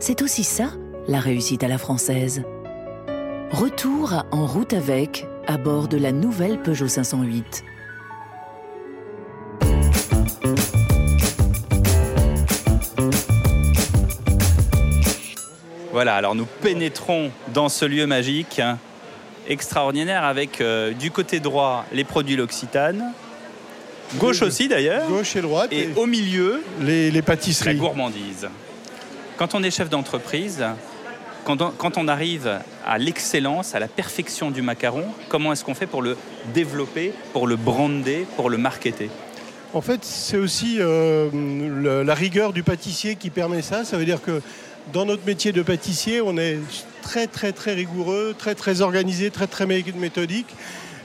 C'est 0.00 0.22
aussi 0.22 0.42
ça, 0.42 0.72
la 1.06 1.20
réussite 1.20 1.62
à 1.62 1.68
la 1.68 1.78
française. 1.78 2.42
Retour 3.52 4.12
à 4.12 4.26
En 4.32 4.46
route 4.46 4.72
avec, 4.72 5.28
à 5.46 5.56
bord 5.56 5.86
de 5.86 5.96
la 5.96 6.10
nouvelle 6.10 6.60
Peugeot 6.60 6.88
508. 6.88 7.62
Voilà, 15.92 16.16
alors 16.16 16.34
nous 16.34 16.46
pénétrons 16.60 17.30
dans 17.52 17.68
ce 17.68 17.84
lieu 17.84 18.04
magique 18.08 18.58
hein, 18.58 18.78
extraordinaire 19.46 20.24
avec 20.24 20.60
euh, 20.60 20.92
du 20.92 21.12
côté 21.12 21.38
droit 21.38 21.84
les 21.92 22.02
produits 22.02 22.34
L'Occitane, 22.34 23.12
gauche 24.18 24.42
aussi 24.42 24.68
d'ailleurs, 24.68 25.08
Gauche 25.08 25.36
et 25.36 25.40
droite, 25.42 25.72
et 25.72 25.82
et 25.84 25.88
au 25.96 26.06
milieu 26.06 26.62
les, 26.80 27.10
les 27.10 27.16
la 27.16 27.22
pâtisseries. 27.22 27.76
gourmandise. 27.76 28.48
Quand 29.36 29.54
on 29.54 29.62
est 29.62 29.70
chef 29.70 29.88
d'entreprise, 29.90 30.64
quand 31.44 31.60
on, 31.60 31.70
quand 31.70 31.98
on 31.98 32.08
arrive 32.08 32.60
à 32.86 32.98
l'excellence, 32.98 33.74
à 33.74 33.80
la 33.80 33.88
perfection 33.88 34.50
du 34.50 34.62
macaron, 34.62 35.04
comment 35.28 35.52
est-ce 35.52 35.64
qu'on 35.64 35.74
fait 35.74 35.86
pour 35.86 36.02
le 36.02 36.16
développer, 36.54 37.12
pour 37.32 37.46
le 37.46 37.56
brander, 37.56 38.26
pour 38.36 38.48
le 38.50 38.56
marketer? 38.58 39.10
En 39.72 39.80
fait, 39.80 40.04
c'est 40.04 40.36
aussi 40.36 40.76
euh, 40.78 41.28
le- 41.32 42.02
la 42.04 42.14
rigueur 42.14 42.52
du 42.52 42.62
pâtissier 42.62 43.16
qui 43.16 43.28
permet 43.30 43.60
ça. 43.60 43.84
Ça 43.84 43.96
veut 43.98 44.04
dire 44.04 44.22
que 44.22 44.40
dans 44.92 45.04
notre 45.04 45.26
métier 45.26 45.50
de 45.50 45.62
pâtissier, 45.62 46.20
on 46.20 46.38
est 46.38 46.58
très 47.02 47.26
très 47.26 47.50
très 47.52 47.74
rigoureux, 47.74 48.34
très 48.38 48.54
très 48.54 48.80
organisé, 48.82 49.30
très 49.30 49.48
très 49.48 49.66
mé- 49.66 49.84
méthodique. 49.96 50.46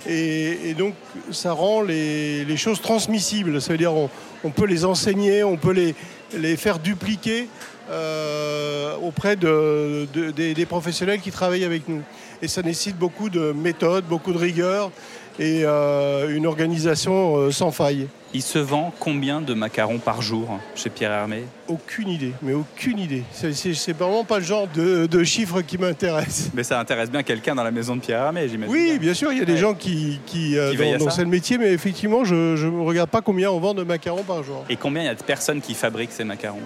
Et, 0.07 0.73
donc, 0.77 0.93
ça 1.31 1.51
rend 1.51 1.81
les, 1.81 2.57
choses 2.57 2.81
transmissibles. 2.81 3.61
Ça 3.61 3.73
veut 3.73 3.77
dire 3.77 3.93
on, 3.93 4.49
peut 4.49 4.65
les 4.65 4.85
enseigner, 4.85 5.43
on 5.43 5.57
peut 5.57 5.93
les, 6.33 6.57
faire 6.57 6.79
dupliquer 6.79 7.47
euh, 7.89 8.95
auprès 9.01 9.35
de, 9.35 10.07
de- 10.13 10.31
des, 10.31 10.65
professionnels 10.65 11.21
qui 11.21 11.31
travaillent 11.31 11.65
avec 11.65 11.87
nous. 11.87 12.01
Et 12.41 12.47
ça 12.47 12.61
nécessite 12.61 12.97
beaucoup 12.97 13.29
de 13.29 13.51
méthode, 13.51 14.05
beaucoup 14.05 14.31
de 14.31 14.37
rigueur. 14.37 14.91
Et 15.39 15.63
une 15.63 16.45
organisation 16.45 17.51
sans 17.51 17.71
faille. 17.71 18.07
Il 18.31 18.43
se 18.43 18.59
vend 18.59 18.93
combien 18.99 19.41
de 19.41 19.55
macarons 19.55 19.97
par 19.97 20.21
jour 20.21 20.59
chez 20.75 20.91
Pierre 20.91 21.11
Hermé? 21.11 21.45
Aucune 21.67 22.09
idée, 22.09 22.33
mais 22.43 22.53
aucune 22.53 22.99
idée. 22.99 23.23
C'est 23.31 23.93
vraiment 23.93 24.23
pas 24.23 24.37
le 24.37 24.45
genre 24.45 24.67
de, 24.67 25.07
de 25.07 25.23
chiffre 25.23 25.61
qui 25.61 25.79
m'intéresse. 25.79 26.51
Mais 26.53 26.63
ça 26.63 26.79
intéresse 26.79 27.09
bien 27.09 27.23
quelqu'un 27.23 27.55
dans 27.55 27.63
la 27.63 27.71
maison 27.71 27.95
de 27.95 28.01
Pierre 28.01 28.21
Hermé, 28.25 28.47
j'imagine. 28.47 28.71
Oui, 28.71 28.99
bien 28.99 29.15
sûr, 29.15 29.31
il 29.31 29.39
y 29.39 29.41
a 29.41 29.45
des 29.45 29.57
gens 29.57 29.73
qui, 29.73 30.19
qui, 30.27 30.57
euh, 30.59 30.73
dans, 30.99 31.07
le 31.17 31.25
métier, 31.25 31.57
mais 31.57 31.73
effectivement, 31.73 32.23
je 32.23 32.67
ne 32.67 32.85
regarde 32.85 33.09
pas 33.09 33.21
combien 33.21 33.49
on 33.49 33.59
vend 33.59 33.73
de 33.73 33.83
macarons 33.83 34.23
par 34.23 34.43
jour. 34.43 34.63
Et 34.69 34.75
combien 34.75 35.01
il 35.01 35.05
y 35.05 35.09
a 35.09 35.15
de 35.15 35.23
personnes 35.23 35.61
qui 35.61 35.73
fabriquent 35.73 36.11
ces 36.11 36.23
macarons? 36.23 36.59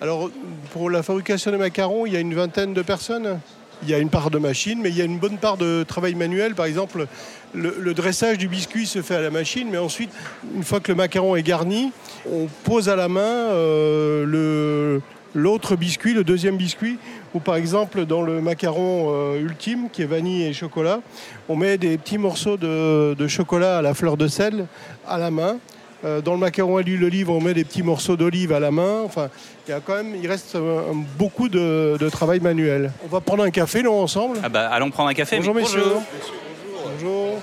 Alors, 0.00 0.30
pour 0.72 0.90
la 0.90 1.02
fabrication 1.02 1.50
des 1.50 1.56
macarons, 1.56 2.04
il 2.04 2.12
y 2.12 2.16
a 2.16 2.20
une 2.20 2.34
vingtaine 2.34 2.74
de 2.74 2.82
personnes? 2.82 3.40
Il 3.82 3.90
y 3.90 3.94
a 3.94 3.98
une 3.98 4.10
part 4.10 4.30
de 4.30 4.38
machine, 4.38 4.80
mais 4.82 4.90
il 4.90 4.96
y 4.96 5.02
a 5.02 5.04
une 5.04 5.18
bonne 5.18 5.38
part 5.38 5.56
de 5.56 5.84
travail 5.86 6.14
manuel. 6.14 6.54
Par 6.54 6.66
exemple, 6.66 7.06
le, 7.54 7.94
dressage 7.94 8.38
du 8.38 8.48
biscuit 8.48 8.86
se 8.86 9.02
fait 9.02 9.14
à 9.14 9.20
la 9.20 9.30
machine, 9.30 9.68
mais 9.70 9.78
ensuite, 9.78 10.10
une 10.54 10.64
fois 10.64 10.80
que 10.80 10.92
le 10.92 10.96
macaron 10.96 11.36
est 11.36 11.42
garni, 11.42 11.92
on 12.30 12.46
pose 12.64 12.88
à 12.88 12.96
la 12.96 13.08
main 13.08 13.20
euh, 13.20 14.98
l'autre 15.34 15.76
biscuit, 15.76 16.14
le 16.14 16.24
deuxième 16.24 16.56
biscuit, 16.56 16.98
ou 17.34 17.40
par 17.40 17.56
exemple 17.56 18.04
dans 18.04 18.22
le 18.22 18.40
macaron 18.40 19.08
euh, 19.10 19.40
ultime 19.40 19.88
qui 19.90 20.02
est 20.02 20.06
vanille 20.06 20.44
et 20.44 20.52
chocolat, 20.52 21.00
on 21.48 21.56
met 21.56 21.78
des 21.78 21.98
petits 21.98 22.18
morceaux 22.18 22.56
de, 22.56 23.28
chocolat 23.28 23.78
à 23.78 23.82
la 23.82 23.94
fleur 23.94 24.16
de 24.16 24.28
sel 24.28 24.66
à 25.06 25.18
la 25.18 25.30
main. 25.30 25.58
Euh, 26.04 26.20
dans 26.20 26.32
le 26.32 26.38
macaron 26.38 26.76
à 26.76 26.82
l'huile 26.82 27.00
d'olive, 27.00 27.30
on 27.30 27.40
met 27.40 27.54
des 27.54 27.64
petits 27.64 27.82
morceaux 27.82 28.16
d'olive 28.16 28.52
à 28.52 28.60
la 28.60 28.70
main. 28.70 29.02
Enfin, 29.04 29.28
il 29.66 29.70
y 29.72 29.74
a 29.74 29.80
quand 29.80 29.94
même, 29.94 30.14
il 30.14 30.28
reste 30.28 30.56
beaucoup 31.18 31.48
de, 31.48 32.08
travail 32.10 32.40
manuel. 32.40 32.92
On 33.04 33.08
va 33.08 33.20
prendre 33.20 33.42
un 33.42 33.50
café, 33.50 33.82
nous, 33.82 33.90
ensemble. 33.90 34.38
Ah 34.42 34.48
bah, 34.48 34.68
allons 34.68 34.90
prendre 34.90 35.08
un 35.08 35.14
café. 35.14 35.38
Bonjour, 35.38 35.54
messieurs. 35.54 35.82
Bonjour. 37.00 37.38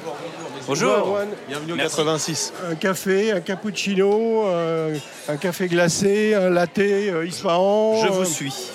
Bonjour. 0.68 1.20
Bienvenue 1.48 1.74
au 1.74 1.78
86. 1.78 2.54
Un 2.72 2.76
café, 2.76 3.32
un 3.32 3.42
cappuccino, 3.42 4.46
un, 5.28 5.38
café 5.38 5.68
glacé, 5.68 6.34
un 6.34 6.50
latte 6.50 6.80
euh, 6.80 7.26
Ispahan. 7.28 8.04
Je 8.04 8.12
vous 8.12 8.26
suis. 8.26 8.72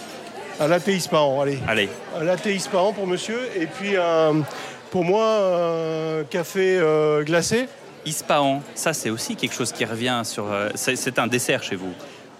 Un 0.60 0.68
latte 0.68 0.86
Ispahan, 0.88 1.40
allez. 1.40 1.58
Allez. 1.66 1.88
Un 2.16 2.24
latte 2.24 2.46
Ispahan 2.46 2.92
pour 2.92 3.06
monsieur. 3.06 3.40
Et 3.56 3.66
puis, 3.66 3.94
pour 4.90 5.04
moi, 5.04 6.20
un 6.20 6.24
café 6.24 6.78
euh, 6.78 7.22
glacé. 7.24 7.66
Ispahan, 8.06 8.62
ça 8.74 8.92
c'est 8.92 9.10
aussi 9.10 9.36
quelque 9.36 9.54
chose 9.54 9.72
qui 9.72 9.84
revient 9.84 10.22
sur. 10.24 10.50
Euh, 10.50 10.70
c'est 10.74 11.18
un 11.18 11.26
dessert 11.26 11.62
chez 11.62 11.76
vous. 11.76 11.92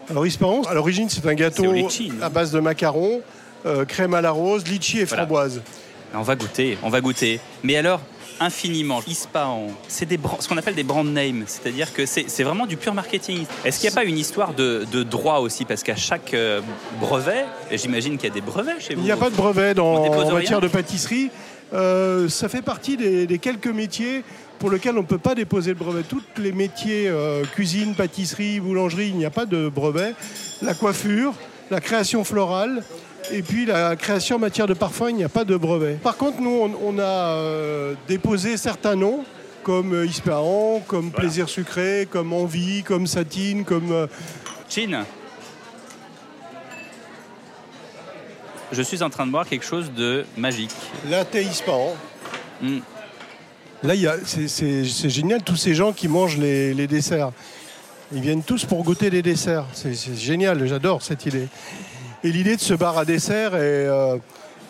Alors 0.09 0.27
Ispahan, 0.27 0.63
à 0.63 0.75
l'origine 0.75 1.09
c'est 1.09 1.27
un 1.27 1.35
gâteau 1.35 1.73
à 2.23 2.29
base 2.29 2.53
de 2.53 2.61
macarons, 2.61 3.21
euh, 3.67 3.85
crème 3.85 4.15
à 4.15 4.21
la 4.21 4.31
rose, 4.31 4.67
litchi 4.67 5.01
et 5.01 5.07
framboise. 5.07 5.63
On 6.15 6.23
va 6.23 6.35
goûter, 6.35 6.77
on 6.83 6.89
va 6.89 7.01
goûter. 7.01 7.39
Mais 7.63 7.77
alors, 7.77 8.01
infiniment, 8.41 9.01
Ispahan, 9.07 9.69
c'est 9.87 10.09
ce 10.41 10.49
qu'on 10.49 10.57
appelle 10.57 10.75
des 10.75 10.83
brand 10.83 11.07
names, 11.07 11.45
c'est-à-dire 11.47 11.93
que 11.93 12.05
c'est 12.05 12.43
vraiment 12.43 12.67
du 12.67 12.77
pur 12.77 12.95
marketing. 12.95 13.45
Est-ce 13.65 13.79
qu'il 13.79 13.89
n'y 13.89 13.95
a 13.95 14.01
pas 14.01 14.05
une 14.05 14.19
histoire 14.19 14.55
de, 14.55 14.85
droit 15.05 15.39
aussi? 15.39 15.65
Parce 15.65 15.85
qu'à 15.85 15.95
chaque 15.95 16.35
euh, 16.35 16.61
brevet, 17.01 17.45
et 17.71 17.79
j'imagine 17.79 18.17
qu'il 18.17 18.29
y 18.29 18.33
a 18.33 18.35
des 18.35 18.41
brevets 18.41 18.81
chez 18.81 18.95
vous. 18.95 19.03
Il 19.03 19.05
n'y 19.05 19.13
a 19.13 19.17
pas 19.17 19.31
de 19.31 19.37
brevet 19.37 19.75
dans, 19.75 20.05
en 20.05 20.33
matière 20.33 20.61
de 20.61 20.69
pâtisserie. 20.69 21.31
ça 21.71 22.49
fait 22.49 22.63
partie 22.63 22.97
des, 22.97 23.29
des 23.29 23.39
quelques 23.39 23.69
métiers 23.69 24.25
pour 24.61 24.71
lequel 24.71 24.97
on 24.99 25.01
ne 25.01 25.07
peut 25.07 25.19
pas 25.19 25.35
déposer 25.35 25.71
le 25.71 25.77
brevet. 25.77 26.03
Tous 26.03 26.23
les 26.37 26.53
métiers, 26.53 27.09
euh, 27.09 27.45
cuisine, 27.45 27.95
pâtisserie, 27.95 28.61
boulangerie, 28.61 29.09
il 29.09 29.17
n'y 29.17 29.25
a 29.25 29.31
pas 29.31 29.47
de 29.47 29.71
brevet. 29.71 30.15
La 30.63 30.75
coiffure, 30.75 31.33
la 31.71 31.81
création 31.81 32.25
florale, 32.25 32.85
et 33.33 33.43
puis 33.43 33.65
la 33.65 33.97
création 33.97 34.37
en 34.37 34.39
matière 34.39 34.67
de 34.67 34.75
parfum, 34.75 35.09
il 35.09 35.17
n'y 35.17 35.25
a 35.25 35.31
pas 35.31 35.45
de 35.45 35.57
brevet. 35.57 35.95
Par 35.95 36.17
contre, 36.19 36.43
nous, 36.43 36.71
on, 36.83 36.99
a 36.99 37.03
euh, 37.03 37.95
déposé 38.07 38.59
certains 38.59 38.97
noms, 38.97 39.25
comme 39.63 39.95
euh, 39.95 40.07
Ispahan, 40.07 40.83
comme 40.87 41.11
Plaisir 41.11 41.49
Sucré, 41.49 42.07
comme 42.09 42.33
Envie, 42.35 42.83
comme 42.83 43.07
Satine, 43.07 43.65
comme... 43.65 44.09
Chine 44.69 45.05
Je 48.73 48.83
suis 48.83 49.03
en 49.03 49.09
train 49.09 49.27
de 49.27 49.33
boire 49.33 49.47
quelque 49.47 49.65
chose 49.65 49.91
de 49.91 50.27
magique. 50.37 50.71
Latte 51.09 51.35
Ispahan. 51.37 51.97
Hmm. 52.61 52.81
Là, 53.83 53.95
c'est 54.27 54.85
génial, 55.09 55.43
tous 55.43 55.57
ces 55.57 55.75
gens 55.75 55.93
qui 55.93 56.07
mangent 56.07 56.37
les, 56.37 56.87
desserts. 56.87 57.33
Ils 58.13 58.21
viennent 58.21 58.43
tous 58.43 58.67
pour 58.67 58.85
goûter 58.85 59.09
des 59.09 59.23
desserts. 59.23 59.65
C'est 59.73 59.95
génial, 60.17 60.67
j'adore 60.67 61.03
cette 61.03 61.25
idée. 61.25 61.49
Et 62.23 62.31
l'idée 62.31 62.57
de 62.57 62.61
ce 62.61 62.75
bar 62.75 62.99
à 62.99 63.07
dessert 63.07 63.55
est, 63.55 63.87
euh, 63.87 64.19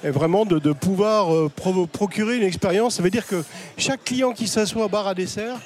vraiment 0.05 0.47
de, 0.47 0.73
pouvoir 0.73 1.35
euh, 1.35 1.50
procurer 1.93 2.37
une 2.37 2.45
expérience. 2.45 2.97
Ça 2.97 3.02
veut 3.02 3.11
dire 3.11 3.26
que 3.26 3.43
chaque 3.76 4.05
client 4.05 4.33
qui 4.33 4.47
s'assoit 4.47 4.85
au 4.85 4.88
bar 4.88 5.09
à 5.09 5.14
dessert 5.14 5.57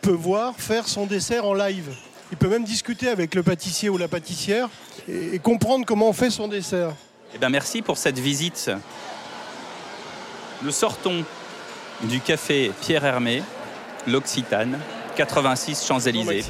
peut 0.00 0.10
voir 0.10 0.54
faire 0.56 0.86
son 0.86 1.06
dessert 1.06 1.44
en 1.44 1.54
live. 1.54 1.88
Il 2.30 2.38
peut 2.38 2.48
même 2.48 2.64
discuter 2.64 3.08
avec 3.08 3.34
le 3.34 3.42
pâtissier 3.42 3.88
ou 3.88 3.98
la 3.98 4.06
pâtissière 4.06 4.68
et, 5.08 5.40
comprendre 5.40 5.84
comment 5.84 6.08
on 6.08 6.12
fait 6.12 6.30
son 6.30 6.46
dessert. 6.46 6.92
Eh 7.34 7.38
bien, 7.38 7.48
merci 7.48 7.82
pour 7.82 7.98
cette 7.98 8.18
visite. 8.20 8.70
Nous 10.62 10.70
sortons 10.70 11.24
du 12.08 12.20
café 12.20 12.72
Pierre 12.80 13.04
Hermé, 13.04 13.42
l'Occitane, 14.06 14.78
86 15.16 15.86
Champs-Élysées. 15.86 16.44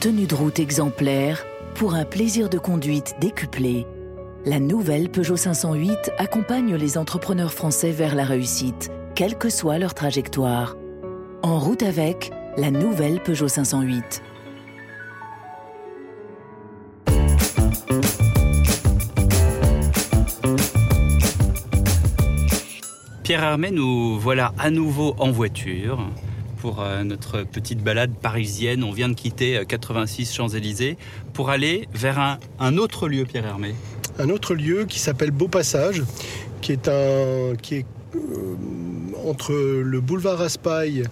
Tenue 0.00 0.26
de 0.26 0.34
route 0.34 0.58
exemplaire 0.58 1.44
pour 1.74 1.94
un 1.94 2.04
plaisir 2.04 2.48
de 2.48 2.58
conduite 2.58 3.16
décuplé. 3.20 3.86
La 4.44 4.60
nouvelle 4.60 5.08
Peugeot 5.08 5.36
508 5.36 6.12
accompagne 6.18 6.74
les 6.74 6.98
entrepreneurs 6.98 7.52
français 7.52 7.90
vers 7.90 8.14
la 8.14 8.24
réussite, 8.24 8.90
quelle 9.14 9.38
que 9.38 9.48
soit 9.48 9.78
leur 9.78 9.94
trajectoire. 9.94 10.76
En 11.42 11.58
route 11.58 11.82
avec 11.82 12.30
la 12.56 12.70
nouvelle 12.70 13.20
Peugeot 13.20 13.48
508. 13.48 14.22
Pierre 23.24 23.42
Hermé, 23.42 23.70
nous 23.70 24.18
voilà 24.18 24.52
à 24.58 24.68
nouveau 24.68 25.14
en 25.16 25.30
voiture 25.30 25.98
pour 26.58 26.82
euh, 26.82 27.04
notre 27.04 27.42
petite 27.42 27.82
balade 27.82 28.10
parisienne. 28.12 28.84
On 28.84 28.92
vient 28.92 29.08
de 29.08 29.14
quitter 29.14 29.62
86 29.66 30.28
euh, 30.28 30.34
Champs-Élysées 30.34 30.98
pour 31.32 31.48
aller 31.48 31.88
vers 31.94 32.38
un, 32.58 32.76
autre 32.76 33.08
lieu, 33.08 33.24
Pierre 33.24 33.46
Hermé. 33.46 33.74
Un 34.18 34.28
autre 34.28 34.54
lieu 34.54 34.84
qui 34.84 34.98
s'appelle 34.98 35.30
Beau 35.30 35.48
Passage, 35.48 36.02
qui 36.60 36.72
est, 36.72 36.86
un, 36.86 37.56
qui 37.62 37.76
est 37.76 37.86
euh, 38.14 38.56
entre 39.26 39.54
le 39.54 40.00
boulevard 40.02 40.36
Raspail, 40.36 41.04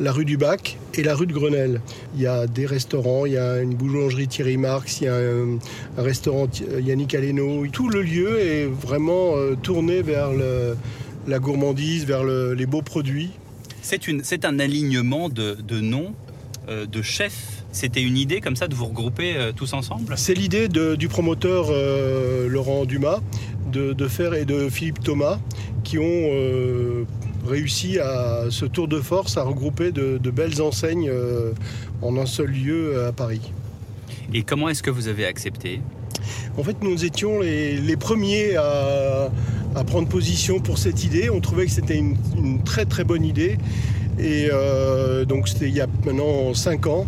la 0.00 0.10
rue 0.10 0.24
du 0.24 0.36
Bac 0.36 0.78
et 0.94 1.04
la 1.04 1.14
rue 1.14 1.28
de 1.28 1.32
Grenelle. 1.32 1.80
Il 2.16 2.22
y 2.22 2.26
a 2.26 2.48
des 2.48 2.66
restaurants, 2.66 3.24
il 3.24 3.34
y 3.34 3.38
a 3.38 3.60
une 3.60 3.76
boulangerie 3.76 4.26
Thierry 4.26 4.56
Marx, 4.56 5.00
il 5.00 5.04
y 5.04 5.08
a 5.08 5.14
un, 5.14 5.58
restaurant 5.96 6.48
Yannick 6.80 7.14
Aleno. 7.14 7.64
Tout 7.68 7.88
le 7.88 8.02
lieu 8.02 8.40
est 8.40 8.66
vraiment 8.66 9.34
tourné 9.62 10.02
vers 10.02 10.32
le, 10.32 10.76
la 11.26 11.38
gourmandise, 11.38 12.04
vers 12.04 12.24
les 12.24 12.66
beaux 12.66 12.82
produits. 12.82 13.30
C'est 13.82 14.44
un 14.44 14.58
alignement 14.58 15.28
de, 15.28 15.80
noms, 15.80 16.14
euh, 16.68 16.86
de 16.86 17.02
chefs. 17.02 17.64
C'était 17.72 18.02
une 18.02 18.16
idée 18.16 18.40
comme 18.40 18.56
ça 18.56 18.68
de 18.68 18.74
vous 18.74 18.86
regrouper 18.86 19.34
euh, 19.36 19.52
tous 19.52 19.72
ensemble? 19.72 20.14
C'est 20.16 20.34
l'idée 20.34 20.68
du 20.68 21.08
promoteur 21.08 21.66
euh, 21.70 22.48
Laurent 22.48 22.84
Dumas 22.84 23.20
de, 23.72 24.08
faire 24.08 24.34
et 24.34 24.44
de 24.44 24.68
Philippe 24.68 25.00
Thomas 25.00 25.38
qui 25.82 25.98
ont 25.98 26.30
réussi 27.46 27.98
à 27.98 28.44
ce 28.50 28.66
tour 28.66 28.86
de 28.86 29.00
force 29.00 29.36
à 29.38 29.42
regrouper 29.42 29.90
de, 29.90 30.30
belles 30.30 30.60
enseignes 30.60 31.10
en 32.02 32.16
un 32.18 32.26
seul 32.26 32.50
lieu 32.50 33.06
à 33.06 33.12
Paris. 33.12 33.40
Et 34.34 34.42
comment 34.42 34.68
est-ce 34.68 34.82
que 34.82 34.90
vous 34.90 35.08
avez 35.08 35.24
accepté? 35.24 35.80
En 36.58 36.62
fait, 36.62 36.82
nous 36.82 37.06
étions 37.06 37.40
les 37.40 37.96
premiers 37.96 38.56
à, 38.56 39.30
à 39.74 39.84
prendre 39.84 40.08
position 40.08 40.60
pour 40.60 40.78
cette 40.78 41.04
idée. 41.04 41.30
On 41.30 41.40
trouvait 41.40 41.66
que 41.66 41.72
c'était 41.72 41.96
une, 41.96 42.16
très 42.64 42.84
très 42.84 43.04
bonne 43.04 43.24
idée. 43.24 43.58
Et 44.18 44.48
euh, 44.52 45.24
donc 45.24 45.48
c'était 45.48 45.68
il 45.68 45.74
y 45.74 45.80
a 45.80 45.86
maintenant 46.04 46.52
5 46.52 46.86
ans 46.86 47.06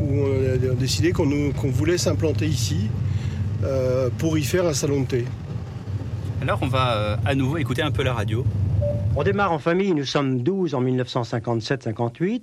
où 0.00 0.24
on 0.24 0.72
a 0.72 0.74
décidé 0.74 1.12
qu'on 1.12 1.70
voulait 1.70 1.98
s'implanter 1.98 2.46
ici 2.46 2.88
euh, 3.64 4.08
pour 4.18 4.36
y 4.38 4.42
faire 4.42 4.66
un 4.66 4.72
salon 4.72 5.02
de 5.02 5.06
thé. 5.06 5.24
Alors 6.42 6.58
on 6.62 6.68
va 6.68 6.96
euh, 6.96 7.16
à 7.24 7.34
nouveau 7.34 7.58
écouter 7.58 7.82
un 7.82 7.90
peu 7.90 8.02
la 8.02 8.14
radio. 8.14 8.44
On 9.16 9.22
démarre 9.24 9.52
en 9.52 9.58
famille, 9.58 9.92
nous 9.92 10.04
sommes 10.04 10.42
12 10.42 10.74
en 10.74 10.82
1957-58, 10.82 12.42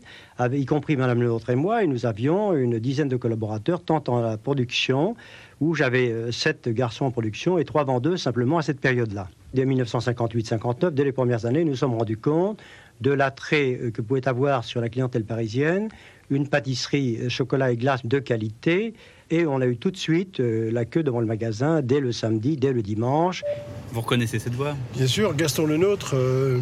y 0.54 0.66
compris 0.66 0.98
Madame 0.98 1.24
Leautre 1.24 1.50
et 1.50 1.56
moi, 1.56 1.84
et 1.84 1.88
nous 1.88 2.06
avions 2.06 2.54
une 2.54 2.78
dizaine 2.78 3.08
de 3.08 3.16
collaborateurs, 3.16 3.82
tant 3.82 4.04
en 4.08 4.20
la 4.20 4.38
production, 4.38 5.16
où 5.62 5.76
j'avais 5.76 6.14
sept 6.32 6.68
garçons 6.68 7.06
en 7.06 7.12
production 7.12 7.58
et 7.58 7.64
trois 7.64 7.86
vendeuses 7.86 8.22
simplement 8.22 8.58
à 8.58 8.62
cette 8.62 8.82
période-là 8.82 9.30
dès 9.54 9.66
1958-59, 9.66 10.92
dès 10.92 11.04
les 11.04 11.12
premières 11.12 11.46
années, 11.46 11.64
nous 11.64 11.72
nous 11.72 11.76
sommes 11.78 11.96
rendus 11.96 12.18
compte 12.18 12.60
de 13.02 13.12
l'attrait 13.12 13.78
euh, 13.82 13.92
que 13.92 14.02
pouvait 14.02 14.28
avoir 14.28 14.64
sur 14.64 14.82
la 14.82 14.90
clientèle 14.90 15.24
parisienne 15.24 15.90
une 16.30 16.48
pâtisserie 16.48 17.18
euh, 17.22 17.30
chocolat 17.30 17.72
et 17.72 17.78
glace 17.78 18.06
de 18.06 18.20
qualité, 18.20 18.94
Et 19.30 19.46
on 19.46 19.62
a 19.62 19.66
eu 19.68 19.78
tout 19.78 19.92
de 19.92 19.98
suite 19.98 20.40
euh, 20.40 20.72
la 20.72 20.86
queue 20.86 21.04
devant 21.04 21.20
le 21.20 21.26
magasin 21.26 21.82
dès 21.82 22.00
le 22.00 22.12
samedi, 22.12 22.58
dès 22.58 22.74
le 22.74 22.82
dimanche. 22.82 23.44
Vous 23.92 24.02
reconnaissez 24.02 24.40
cette 24.40 24.54
voix 24.54 24.76
Bien 24.96 25.08
sûr, 25.08 25.36
Gaston 25.36 25.66
Lenôtre, 25.66 26.16
euh, 26.16 26.60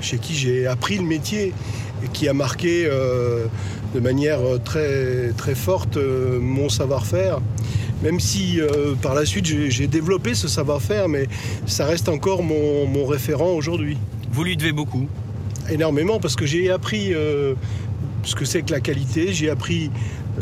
chez 0.00 0.18
qui 0.18 0.34
j'ai 0.34 0.66
appris 0.66 0.96
le 0.96 1.04
métier 1.04 1.52
et 2.04 2.08
qui 2.08 2.28
a 2.28 2.34
marqué 2.34 2.86
euh, 2.86 3.46
de 3.94 4.00
manière 4.00 4.40
très, 4.64 5.32
très 5.36 5.54
forte 5.54 5.96
euh, 5.96 6.38
mon 6.40 6.68
savoir-faire. 6.68 7.40
Même 8.04 8.20
si 8.20 8.60
euh, 8.60 8.94
par 9.00 9.14
la 9.14 9.24
suite 9.24 9.46
j'ai 9.46 9.86
développé 9.86 10.34
ce 10.34 10.46
savoir-faire, 10.46 11.08
mais 11.08 11.26
ça 11.64 11.86
reste 11.86 12.10
encore 12.10 12.42
mon, 12.42 12.86
mon 12.86 13.06
référent 13.06 13.52
aujourd'hui. 13.52 13.96
Vous 14.30 14.44
lui 14.44 14.58
devez 14.58 14.72
beaucoup. 14.72 15.08
Énormément, 15.70 16.20
parce 16.20 16.36
que 16.36 16.44
j'ai 16.44 16.70
appris 16.70 17.14
euh, 17.14 17.54
ce 18.22 18.34
que 18.34 18.44
c'est 18.44 18.60
que 18.60 18.72
la 18.72 18.80
qualité, 18.80 19.32
j'ai 19.32 19.48
appris 19.48 19.90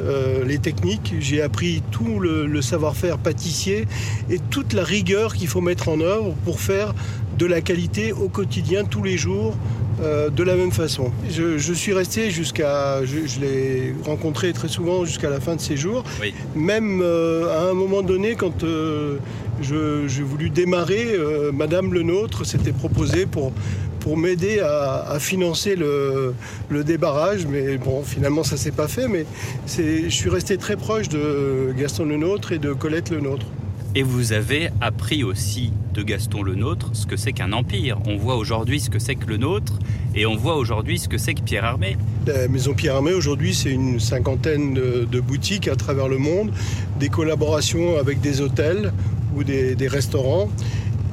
euh, 0.00 0.44
les 0.44 0.58
techniques, 0.58 1.14
j'ai 1.20 1.40
appris 1.40 1.84
tout 1.92 2.18
le, 2.18 2.46
le 2.46 2.62
savoir-faire 2.62 3.16
pâtissier 3.18 3.86
et 4.28 4.40
toute 4.50 4.72
la 4.72 4.82
rigueur 4.82 5.36
qu'il 5.36 5.46
faut 5.46 5.60
mettre 5.60 5.88
en 5.88 6.00
œuvre 6.00 6.34
pour 6.44 6.58
faire 6.58 6.92
de 7.38 7.46
la 7.46 7.60
qualité 7.60 8.12
au 8.12 8.28
quotidien, 8.28 8.84
tous 8.84 9.04
les 9.04 9.16
jours, 9.16 9.54
euh, 10.02 10.30
de 10.30 10.42
la 10.42 10.56
même 10.56 10.72
façon. 10.72 11.12
Je, 11.30 11.58
je 11.58 11.72
suis 11.72 11.92
resté 11.92 12.30
jusqu'à, 12.30 13.04
je, 13.04 13.26
je 13.26 13.40
l'ai 13.40 13.94
rencontré 14.04 14.52
très 14.52 14.68
souvent 14.68 15.04
jusqu'à 15.04 15.30
la 15.30 15.40
fin 15.40 15.56
de 15.56 15.60
ses 15.60 15.76
jours. 15.76 16.04
Oui. 16.20 16.34
Même 16.54 17.00
euh, 17.02 17.48
à 17.56 17.70
un 17.70 17.74
moment 17.74 18.02
donné, 18.02 18.34
quand 18.34 18.64
euh, 18.64 19.16
je- 19.60 20.06
j'ai 20.08 20.22
voulu 20.22 20.50
démarrer, 20.50 21.16
Madame 21.52 21.92
Le 21.94 22.02
Nôtre 22.02 22.44
s'était 22.44 22.72
proposée 22.72 23.26
pour, 23.26 23.52
pour 24.00 24.16
m'aider 24.16 24.60
à, 24.60 25.04
à 25.08 25.18
financer 25.20 25.76
le, 25.76 26.34
le 26.68 26.84
débarrage. 26.84 27.46
Mais 27.46 27.76
bon, 27.76 28.02
finalement, 28.02 28.42
ça 28.42 28.56
s'est 28.56 28.72
pas 28.72 28.88
fait. 28.88 29.08
Mais 29.08 29.24
c'est- 29.66 30.04
je 30.04 30.14
suis 30.14 30.30
resté 30.30 30.56
très 30.56 30.76
proche 30.76 31.08
de 31.08 31.72
Gaston 31.78 32.06
Le 32.06 32.16
Nôtre 32.16 32.52
et 32.52 32.58
de 32.58 32.72
Colette 32.72 33.10
Le 33.10 33.20
Nôtre. 33.20 33.46
Et 33.94 34.02
vous 34.02 34.32
avez 34.32 34.70
appris 34.80 35.22
aussi 35.22 35.70
de 35.92 36.02
Gaston 36.02 36.42
le 36.42 36.54
Nôtre 36.54 36.90
ce 36.94 37.04
que 37.04 37.16
c'est 37.16 37.32
qu'un 37.32 37.52
empire. 37.52 37.98
On 38.06 38.16
voit 38.16 38.36
aujourd'hui 38.36 38.80
ce 38.80 38.88
que 38.88 38.98
c'est 38.98 39.16
que 39.16 39.26
le 39.26 39.36
nôtre 39.36 39.78
et 40.14 40.24
on 40.24 40.34
voit 40.34 40.56
aujourd'hui 40.56 40.98
ce 40.98 41.10
que 41.10 41.18
c'est 41.18 41.34
que 41.34 41.42
Pierre 41.42 41.66
Armé. 41.66 41.98
La 42.26 42.48
Maison 42.48 42.72
Pierre 42.72 42.96
Armé, 42.96 43.12
aujourd'hui, 43.12 43.52
c'est 43.52 43.70
une 43.70 44.00
cinquantaine 44.00 44.72
de, 44.72 45.06
de 45.10 45.20
boutiques 45.20 45.68
à 45.68 45.76
travers 45.76 46.08
le 46.08 46.16
monde, 46.16 46.52
des 46.98 47.10
collaborations 47.10 47.98
avec 47.98 48.22
des 48.22 48.40
hôtels 48.40 48.94
ou 49.36 49.44
des, 49.44 49.74
des 49.74 49.88
restaurants, 49.88 50.48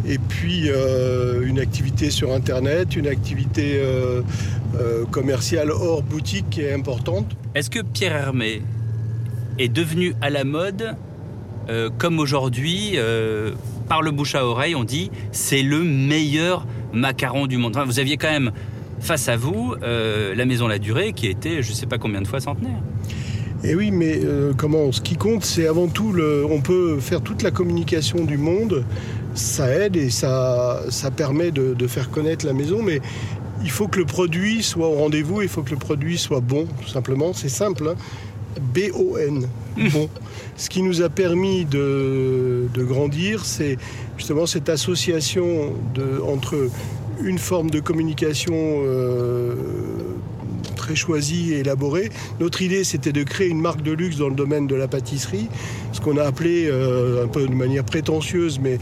et 0.07 0.17
puis 0.17 0.69
euh, 0.69 1.45
une 1.45 1.59
activité 1.59 2.11
sur 2.11 2.33
Internet, 2.33 2.95
une 2.95 3.07
activité 3.07 3.79
euh, 3.81 4.21
euh, 4.79 5.05
commerciale 5.05 5.71
hors 5.71 6.01
boutique 6.01 6.49
qui 6.49 6.61
est 6.61 6.73
importante. 6.73 7.35
Est-ce 7.55 7.69
que 7.69 7.81
Pierre 7.81 8.15
Hermé 8.15 8.61
est 9.57 9.69
devenu 9.69 10.13
à 10.21 10.29
la 10.29 10.45
mode 10.45 10.95
euh, 11.69 11.89
comme 11.97 12.19
aujourd'hui, 12.19 12.93
euh, 12.95 13.51
par 13.87 14.01
le 14.01 14.11
bouche 14.11 14.35
à 14.35 14.45
oreille, 14.45 14.75
on 14.75 14.83
dit 14.83 15.11
c'est 15.31 15.61
le 15.61 15.83
meilleur 15.83 16.65
macaron 16.93 17.47
du 17.47 17.57
monde. 17.57 17.75
Enfin, 17.75 17.85
vous 17.85 17.99
aviez 17.99 18.17
quand 18.17 18.31
même 18.31 18.51
face 18.99 19.29
à 19.29 19.37
vous 19.37 19.75
euh, 19.83 20.33
la 20.35 20.45
Maison 20.45 20.67
La 20.67 20.79
Durée 20.79 21.13
qui 21.13 21.27
était 21.27 21.61
je 21.61 21.71
sais 21.71 21.85
pas 21.85 21.97
combien 21.97 22.21
de 22.21 22.27
fois 22.27 22.39
centenaire. 22.39 22.81
Et 23.63 23.75
oui, 23.75 23.91
mais 23.91 24.21
comment 24.55 24.89
Ce 24.93 25.01
qui 25.01 25.17
compte, 25.17 25.43
c'est 25.43 25.67
avant 25.67 25.89
tout, 25.89 26.15
on 26.49 26.61
peut 26.61 26.97
faire 27.01 27.19
toute 27.19 27.43
la 27.43 27.51
communication 27.51 28.23
du 28.23 28.37
monde, 28.37 28.85
ça 29.33 29.67
aide 29.69 29.97
et 29.97 30.09
ça, 30.09 30.81
permet 31.17 31.51
de, 31.51 31.73
de 31.73 31.87
faire 31.87 32.09
connaître 32.09 32.45
la 32.45 32.53
maison, 32.53 32.81
mais 32.81 33.01
il 33.61 33.69
faut 33.69 33.89
que 33.89 33.99
le 33.99 34.05
produit 34.05 34.63
soit 34.63 34.87
au 34.87 34.95
rendez-vous, 34.95 35.41
il 35.41 35.49
faut 35.49 35.61
que 35.61 35.71
le 35.71 35.75
produit 35.77 36.17
soit 36.17 36.39
bon, 36.39 36.67
tout 36.81 36.87
simplement, 36.87 37.33
c'est 37.33 37.49
simple. 37.49 37.89
hein. 37.89 37.95
B-O-N, 38.59 39.47
bon. 39.91 40.09
Ce 40.57 40.69
qui 40.69 40.81
nous 40.81 41.01
a 41.01 41.09
permis 41.09 41.65
de, 41.65 42.67
grandir, 42.77 43.45
c'est 43.45 43.77
justement 44.17 44.45
cette 44.45 44.69
association 44.69 45.73
entre 46.27 46.69
une 47.21 47.37
forme 47.37 47.69
de 47.69 47.79
communication 47.79 48.53
euh, 48.55 49.55
très 50.75 50.95
choisie 50.95 51.53
et 51.53 51.59
élaborée. 51.59 52.09
Notre 52.39 52.61
idée, 52.61 52.83
c'était 52.83 53.11
de 53.11 53.23
créer 53.23 53.47
une 53.47 53.61
marque 53.61 53.81
de 53.81 53.91
luxe 53.91 54.17
dans 54.17 54.29
le 54.29 54.35
domaine 54.35 54.67
de 54.67 54.75
la 54.75 54.87
pâtisserie, 54.87 55.47
ce 55.93 56.01
qu'on 56.01 56.17
a 56.17 56.23
appelé 56.23 56.67
euh, 56.67 57.23
un 57.23 57.27
peu 57.27 57.47
de 57.47 57.53
manière 57.53 57.83
prétentieuse, 57.83 58.59
mais, 58.59 58.79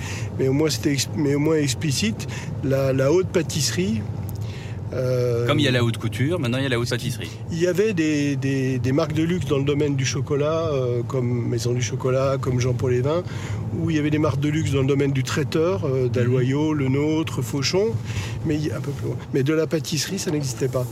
au, 0.48 0.54
moins 0.54 1.56
explicite, 1.56 2.28
la 2.64 3.12
haute 3.12 3.28
pâtisserie. 3.28 4.02
Euh, 4.94 5.46
Comme 5.46 5.60
il 5.60 5.66
y 5.66 5.68
a 5.68 5.72
la 5.72 5.84
haute 5.84 5.98
couture, 5.98 6.40
maintenant 6.40 6.60
il 6.60 6.64
y 6.64 6.66
a 6.66 6.70
la 6.70 6.80
haute 6.80 6.90
pâtisserie. 6.90 7.30
il 7.52 7.60
y 7.60 7.68
avait 7.68 7.94
des, 7.94 8.38
des- 8.38 8.80
des 8.80 8.92
marques 8.94 9.12
de 9.14 9.24
luxe 9.24 9.46
dans 9.46 9.58
le 9.58 9.66
domaine 9.66 9.96
du 9.98 10.06
chocolat, 10.06 10.70
euh, 10.72 11.04
comme 11.04 11.50
Maison 11.50 11.74
du 11.74 11.82
Chocolat, 11.82 12.38
comme 12.40 12.60
Jean-Paul 12.62 12.94
Evin, 12.94 13.22
où 13.78 13.90
il 13.90 13.98
y 13.98 14.00
avait 14.00 14.10
des 14.12 14.18
marques 14.18 14.40
de 14.40 14.48
luxe 14.48 14.72
dans 14.72 14.82
le 14.82 14.88
domaine 14.88 15.12
du 15.12 15.24
traiteur, 15.24 15.86
euh, 15.86 16.08
Dalloyau, 16.08 16.74
Le 16.74 16.88
Nôtre, 16.88 17.42
Fauchon, 17.42 17.88
mais 18.46 18.56
un 18.72 18.80
peu 18.80 18.92
plus 18.92 19.08
loin. 19.08 19.18
Mais 19.34 19.44
de 19.44 19.54
la 19.54 19.68
pâtisserie, 19.68 20.20
ça 20.20 20.32
n'existait 20.32 20.70
pas. 20.70 20.86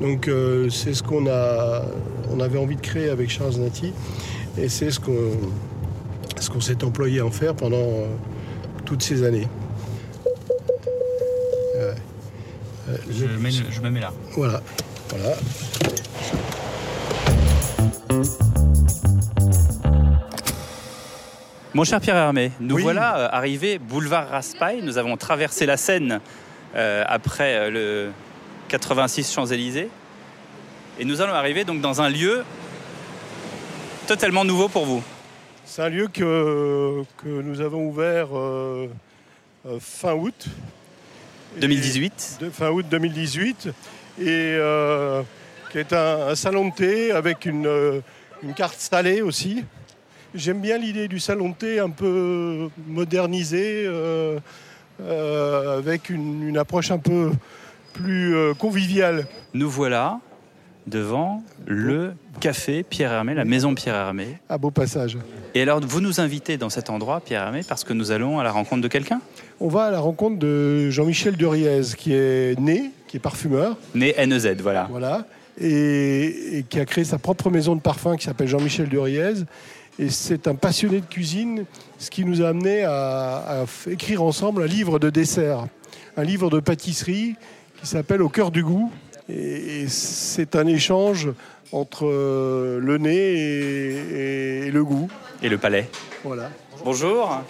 Donc 0.00 0.28
euh, 0.28 0.68
c'est 0.70 0.94
ce 0.94 1.02
qu'on 1.02 1.26
a, 1.26 1.82
on 2.30 2.38
avait 2.38 2.58
envie 2.58 2.76
de 2.76 2.80
créer 2.80 3.08
avec 3.10 3.30
Charles 3.30 3.56
Nati, 3.56 3.92
et 4.58 4.68
c'est 4.68 4.92
ce 4.92 5.00
qu'on, 5.00 5.32
ce 6.38 6.50
qu'on 6.50 6.60
s'est 6.60 6.84
employé 6.84 7.18
à 7.18 7.26
en 7.26 7.30
faire 7.32 7.54
pendant 7.56 8.04
toutes 8.84 9.02
ces 9.02 9.24
années. 9.24 9.48
Ouais. 11.74 11.80
Euh, 11.80 11.94
Je, 13.10 13.26
mets- 13.26 13.50
je 13.50 13.80
me 13.80 13.90
mets 13.90 14.00
là. 14.00 14.12
Voilà, 14.32 14.60
voilà. 15.10 15.36
Mon 21.72 21.84
cher 21.84 22.00
Pierre 22.00 22.16
Hermé, 22.16 22.50
nous 22.58 22.76
Oui. 22.76 22.82
voilà 22.82 23.16
euh, 23.18 23.28
arrivés 23.30 23.78
boulevard 23.78 24.28
Raspail. 24.28 24.82
Nous 24.82 24.98
avons 24.98 25.16
traversé 25.16 25.66
la 25.66 25.76
Seine 25.76 26.20
euh, 26.74 27.04
après 27.06 27.54
euh, 27.54 27.70
le 27.70 28.10
86 28.68 29.32
Champs-Élysées. 29.32 29.88
Et 30.98 31.04
nous 31.04 31.20
allons 31.20 31.32
arriver 31.32 31.64
donc 31.64 31.80
dans 31.80 32.02
un 32.02 32.08
lieu 32.08 32.44
totalement 34.08 34.44
nouveau 34.44 34.68
pour 34.68 34.84
vous. 34.84 35.02
C'est 35.64 35.82
un 35.82 35.88
lieu 35.88 36.08
que, 36.12 37.04
que 37.18 37.28
nous 37.28 37.60
avons 37.60 37.86
ouvert 37.86 38.36
euh, 38.36 38.88
euh, 39.66 39.78
fin 39.80 40.14
août. 40.14 40.46
Et- 41.56 41.60
2018. 41.60 42.38
de- 42.40 42.50
fin 42.50 42.70
août 42.70 42.86
2018. 42.90 43.68
Et 44.20 44.26
euh, 44.28 45.22
qui 45.70 45.78
est 45.78 45.92
un, 45.92 46.28
un 46.28 46.34
salon 46.34 46.68
de 46.68 46.74
thé 46.74 47.12
avec 47.12 47.46
une, 47.46 47.66
euh, 47.66 48.00
une 48.42 48.54
carte 48.54 48.78
salée 48.78 49.22
aussi. 49.22 49.64
J'aime 50.34 50.60
bien 50.60 50.78
l'idée 50.78 51.08
du 51.08 51.18
salon 51.18 51.48
de 51.50 51.54
thé 51.54 51.78
un 51.80 51.90
peu 51.90 52.68
modernisé, 52.86 53.84
euh, 53.86 54.38
euh, 55.02 55.78
avec 55.78 56.08
une, 56.10 56.46
une 56.48 56.58
approche 56.58 56.90
un 56.90 56.98
peu 56.98 57.30
plus 57.94 58.34
conviviale. 58.58 59.26
Nous 59.54 59.68
voilà 59.68 60.20
devant 60.90 61.42
le 61.66 62.12
café 62.40 62.82
Pierre 62.82 63.12
Hermé, 63.12 63.34
la 63.34 63.44
maison 63.44 63.74
Pierre 63.74 63.94
Hermé. 63.94 64.38
À 64.48 64.58
beau 64.58 64.70
passage. 64.70 65.16
Et 65.54 65.62
alors, 65.62 65.80
vous 65.80 66.00
nous 66.00 66.20
invitez 66.20 66.56
dans 66.58 66.68
cet 66.68 66.90
endroit, 66.90 67.20
Pierre 67.20 67.42
Hermé, 67.42 67.62
parce 67.66 67.84
que 67.84 67.92
nous 67.92 68.10
allons 68.10 68.38
à 68.38 68.44
la 68.44 68.52
rencontre 68.52 68.82
de 68.82 68.88
quelqu'un? 68.88 69.20
On 69.60 69.68
va 69.68 69.84
à 69.84 69.90
la 69.90 70.00
rencontre 70.00 70.38
de 70.38 70.90
Jean-Michel 70.90 71.36
Duriez, 71.36 71.82
qui 71.96 72.12
est 72.12 72.58
né, 72.58 72.90
qui 73.06 73.16
est 73.16 73.20
parfumeur. 73.20 73.76
Né 73.94 74.14
NEZ, 74.26 74.56
voilà. 74.60 74.88
Voilà. 74.90 75.26
Et, 75.60 76.58
et 76.58 76.62
qui 76.64 76.80
a 76.80 76.84
créé 76.84 77.04
sa 77.04 77.18
propre 77.18 77.50
maison 77.50 77.76
de 77.76 77.80
parfum 77.80 78.16
qui 78.16 78.24
s'appelle 78.24 78.48
Jean-Michel 78.48 78.88
Duriez. 78.88 79.34
Et 79.98 80.08
c'est 80.08 80.48
un 80.48 80.54
passionné 80.54 81.00
de 81.00 81.06
cuisine, 81.06 81.64
ce 81.98 82.10
qui 82.10 82.24
nous 82.24 82.42
a 82.42 82.48
amené 82.48 82.84
à, 82.84 83.36
à 83.36 83.64
écrire 83.90 84.22
ensemble 84.22 84.62
un 84.62 84.66
livre 84.66 84.98
de 84.98 85.10
dessert, 85.10 85.66
un 86.16 86.24
livre 86.24 86.48
de 86.48 86.60
pâtisserie 86.60 87.34
qui 87.80 87.86
s'appelle 87.86 88.22
Au 88.22 88.28
cœur 88.28 88.50
du 88.50 88.62
goût. 88.62 88.90
Et, 89.30 89.82
et 89.82 89.88
c'est 89.88 90.56
un 90.56 90.66
échange 90.66 91.28
entre 91.72 92.06
euh, 92.06 92.80
le 92.80 92.98
nez 92.98 93.14
et, 93.14 94.66
et 94.66 94.70
le 94.70 94.84
goût. 94.84 95.08
Et 95.42 95.48
le 95.48 95.58
palais. 95.58 95.88
Voilà. 96.24 96.50
Bonjour. 96.84 97.40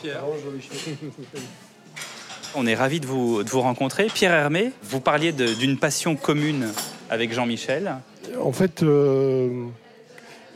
On 2.55 2.67
est 2.67 2.75
ravis 2.75 3.01
de 3.01 3.07
vous, 3.07 3.43
de 3.43 3.49
vous 3.49 3.61
rencontrer. 3.61 4.09
Pierre 4.13 4.33
Hermé, 4.33 4.73
vous 4.83 5.01
parliez 5.01 5.33
d'une 5.33 5.79
passion 5.79 6.17
commune 6.17 6.69
avec 7.09 7.33
Jean-Michel. 7.33 7.95
En 8.41 8.53
fait, 8.53 8.83
euh, 8.83 9.67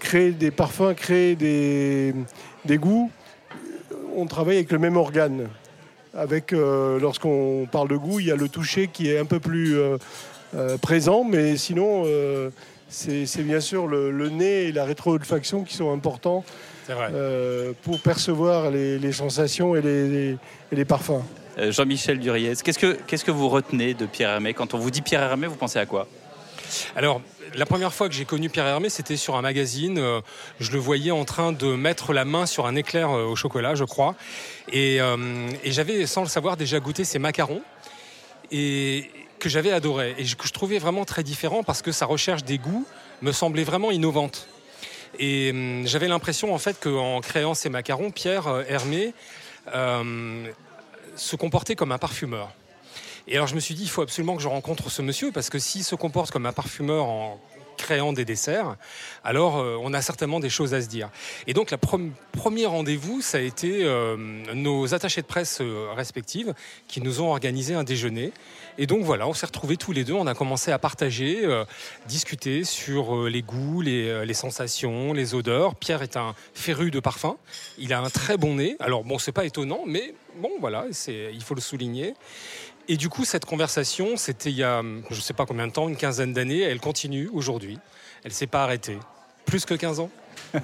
créer 0.01 0.33
des 0.33 0.51
parfums, 0.51 0.95
créer 0.95 1.37
des, 1.37 2.15
des 2.65 2.79
goûts, 2.79 3.11
on 4.17 4.27
travaille 4.27 4.57
avec 4.57 4.73
le 4.73 4.79
même 4.79 4.97
organe. 4.97 5.49
Avec, 6.17 6.53
euh, 6.53 7.01
lorsqu'on 7.01 7.67
parle 7.71 7.89
de 7.89 7.97
goût, 7.97 8.21
il 8.21 8.27
y 8.27 8.31
a 8.31 8.37
le 8.37 8.49
toucher 8.49 8.87
qui 8.87 9.11
est 9.11 9.19
un 9.19 9.25
peu 9.25 9.41
plus 9.41 9.77
euh, 9.77 9.97
présent, 10.81 11.25
mais 11.25 11.57
sinon, 11.57 12.05
euh, 12.07 12.51
c'est 12.89 13.43
bien 13.43 13.61
sûr 13.61 13.87
le, 13.87 14.11
le 14.11 14.29
nez 14.29 14.65
et 14.65 14.73
la 14.73 14.85
rétro-olfaction 14.85 15.65
qui 15.65 15.75
sont 15.75 15.93
importants 15.93 16.45
euh, 16.91 17.73
pour 17.83 17.99
percevoir 18.01 18.71
les, 18.71 18.99
les 18.99 19.13
sensations 19.13 19.75
et 19.75 19.83
les, 19.83 20.09
les- 20.09 20.37
et 20.73 20.77
les 20.77 20.85
parfums. 20.85 21.23
Euh, 21.59 21.73
Jean-Michel 21.73 22.19
Duriez, 22.19 22.55
qu'est-ce 22.63 22.79
que, 22.79 22.99
qu'est-ce 23.07 23.25
que 23.25 23.31
vous 23.31 23.49
retenez 23.49 23.95
de 23.95 24.07
Pierre 24.07 24.31
Hermé? 24.31 24.55
Quand 24.55 24.75
on 24.75 24.79
vous 24.79 24.91
dit 24.91 25.03
Pierre 25.03 25.23
Hermé, 25.23 25.47
vous 25.47 25.57
pensez 25.57 25.79
à 25.79 25.87
quoi? 25.87 26.07
Alors, 26.97 27.21
la 27.57 27.67
première 27.67 27.93
fois 27.93 28.09
que 28.09 28.15
j'ai 28.15 28.25
connu 28.25 28.49
Pierre 28.49 28.67
Hermé, 28.67 28.89
c'était 28.89 29.17
sur 29.17 29.37
un 29.37 29.43
magazine. 29.43 29.99
Euh, 29.99 30.21
je 30.59 30.73
le 30.73 30.79
voyais 30.79 31.13
en 31.13 31.25
train 31.25 31.53
de 31.53 31.67
mettre 31.75 32.13
la 32.13 32.25
main 32.25 32.47
sur 32.47 32.67
un 32.67 32.75
éclair 32.75 33.11
euh, 33.11 33.25
au 33.25 33.37
chocolat, 33.37 33.75
je 33.77 33.85
crois. 33.85 34.17
Et, 34.73 35.01
euh, 35.01 35.17
et 35.63 35.71
j'avais, 35.71 36.07
sans 36.07 36.23
le 36.23 36.29
savoir, 36.29 36.57
déjà 36.57 36.81
goûté 36.81 37.05
ses 37.05 37.21
macarons. 37.21 37.63
Et 38.51 39.11
que 39.45 39.51
j'avais 39.51 39.73
adoré. 39.73 40.15
Et 40.19 40.25
que 40.25 40.47
je 40.47 40.53
trouvais 40.53 40.79
vraiment 40.79 41.05
très 41.05 41.23
différent 41.23 41.63
parce 41.63 41.83
que 41.83 41.93
sa 41.93 42.07
recherche 42.07 42.45
des 42.45 42.59
goûts 42.59 42.87
me 43.23 43.31
semblait 43.31 43.65
vraiment 43.65 43.91
innovante. 43.91 44.49
Et 45.19 45.51
hum, 45.51 45.87
j'avais 45.87 46.09
l'impression, 46.09 46.55
en 46.55 46.59
fait, 46.59 46.81
qu'en 46.81 47.21
créant 47.21 47.55
ces 47.55 47.69
macarons, 47.69 48.11
Pierre 48.11 48.65
Hermé 48.69 49.13
se 51.17 51.37
comportait 51.37 51.77
comme 51.77 51.93
un 51.93 51.99
parfumeur. 51.99 52.53
Et 53.27 53.37
alors 53.37 53.47
je 53.47 53.55
me 53.55 53.61
suis 53.61 53.75
dit, 53.75 53.85
il 53.85 53.89
faut 53.89 54.03
absolument 54.03 54.37
que 54.37 54.43
je 54.43 54.49
rencontre 54.49 54.91
ce 54.91 55.01
monsieur, 55.01 55.33
parce 55.33 55.49
que 55.49 55.59
s'il 55.59 55.85
se 55.85 55.95
comporte 55.95 56.31
comme 56.31 56.47
un 56.47 56.53
parfumeur 56.53 57.07
en 57.07 57.41
créant 57.77 58.13
des 58.13 58.25
desserts, 58.25 58.77
alors 59.25 59.59
euh, 59.59 59.77
on 59.81 59.93
a 59.95 60.03
certainement 60.03 60.41
des 60.41 60.51
choses 60.51 60.75
à 60.75 60.81
se 60.83 60.89
dire. 60.89 61.11
Et 61.47 61.55
donc, 61.55 61.71
le 61.71 61.79
premier 62.33 62.67
rendez-vous, 62.67 63.21
ça 63.21 63.39
a 63.39 63.41
été 63.41 63.85
euh, 63.85 64.17
nos 64.55 64.95
attachés 64.95 65.23
de 65.23 65.27
presse 65.27 65.59
euh, 65.61 65.89
respectives 65.95 66.55
qui 66.87 67.01
nous 67.01 67.21
ont 67.21 67.31
organisé 67.31 67.75
un 67.75 67.85
déjeuner. 67.85 68.33
Et 68.77 68.87
donc 68.87 69.05
voilà, 69.05 69.29
on 69.29 69.35
s'est 69.35 69.47
retrouvés 69.47 69.77
tous 69.77 69.93
les 69.93 70.05
deux, 70.05 70.15
on 70.15 70.27
a 70.27 70.35
commencé 70.35 70.73
à 70.73 70.79
partager, 70.79 71.45
discuter 72.09 72.65
sur 72.65 73.25
les 73.29 73.43
goûts, 73.43 73.81
les, 73.81 74.27
les, 74.27 74.35
sensations, 74.35 75.13
les 75.13 75.35
odeurs. 75.35 75.77
Pierre 75.77 76.03
est 76.03 76.17
un 76.17 76.35
féru 76.55 76.91
de 76.91 76.99
parfum, 76.99 77.37
il 77.79 77.93
a 77.93 78.01
un 78.01 78.11
très 78.11 78.37
bon 78.37 78.57
nez. 78.57 78.77
Alors 78.81 79.05
bon, 79.05 79.19
c'est 79.19 79.33
pas 79.33 79.45
étonnant, 79.45 79.83
mais 79.87 80.15
bon 80.41 80.51
voilà, 80.59 80.87
il 81.09 81.43
faut 81.43 81.55
le 81.55 81.61
souligner. 81.61 82.15
Et 82.87 82.97
du 82.97 83.09
coup, 83.09 83.25
cette 83.25 83.47
conversation, 83.47 84.17
c'était 84.17 84.51
il 84.51 84.57
y 84.57 84.63
a, 84.63 84.83
je 84.83 85.15
ne 85.15 85.21
sais 85.21 85.33
pas 85.33 85.47
combien 85.47 85.67
de 85.67 85.73
temps, 85.73 85.89
une 85.89 85.97
quinzaine 85.97 86.35
d'années, 86.35 86.61
elle 86.61 86.81
continue 86.81 87.31
aujourd'hui. 87.33 87.79
Elle 88.25 88.33
s'est 88.33 88.47
pas 88.47 88.63
arrêtée. 88.63 88.99
Plus 89.47 89.65
que 89.65 89.75
15 89.75 90.01
ans? 90.01 90.11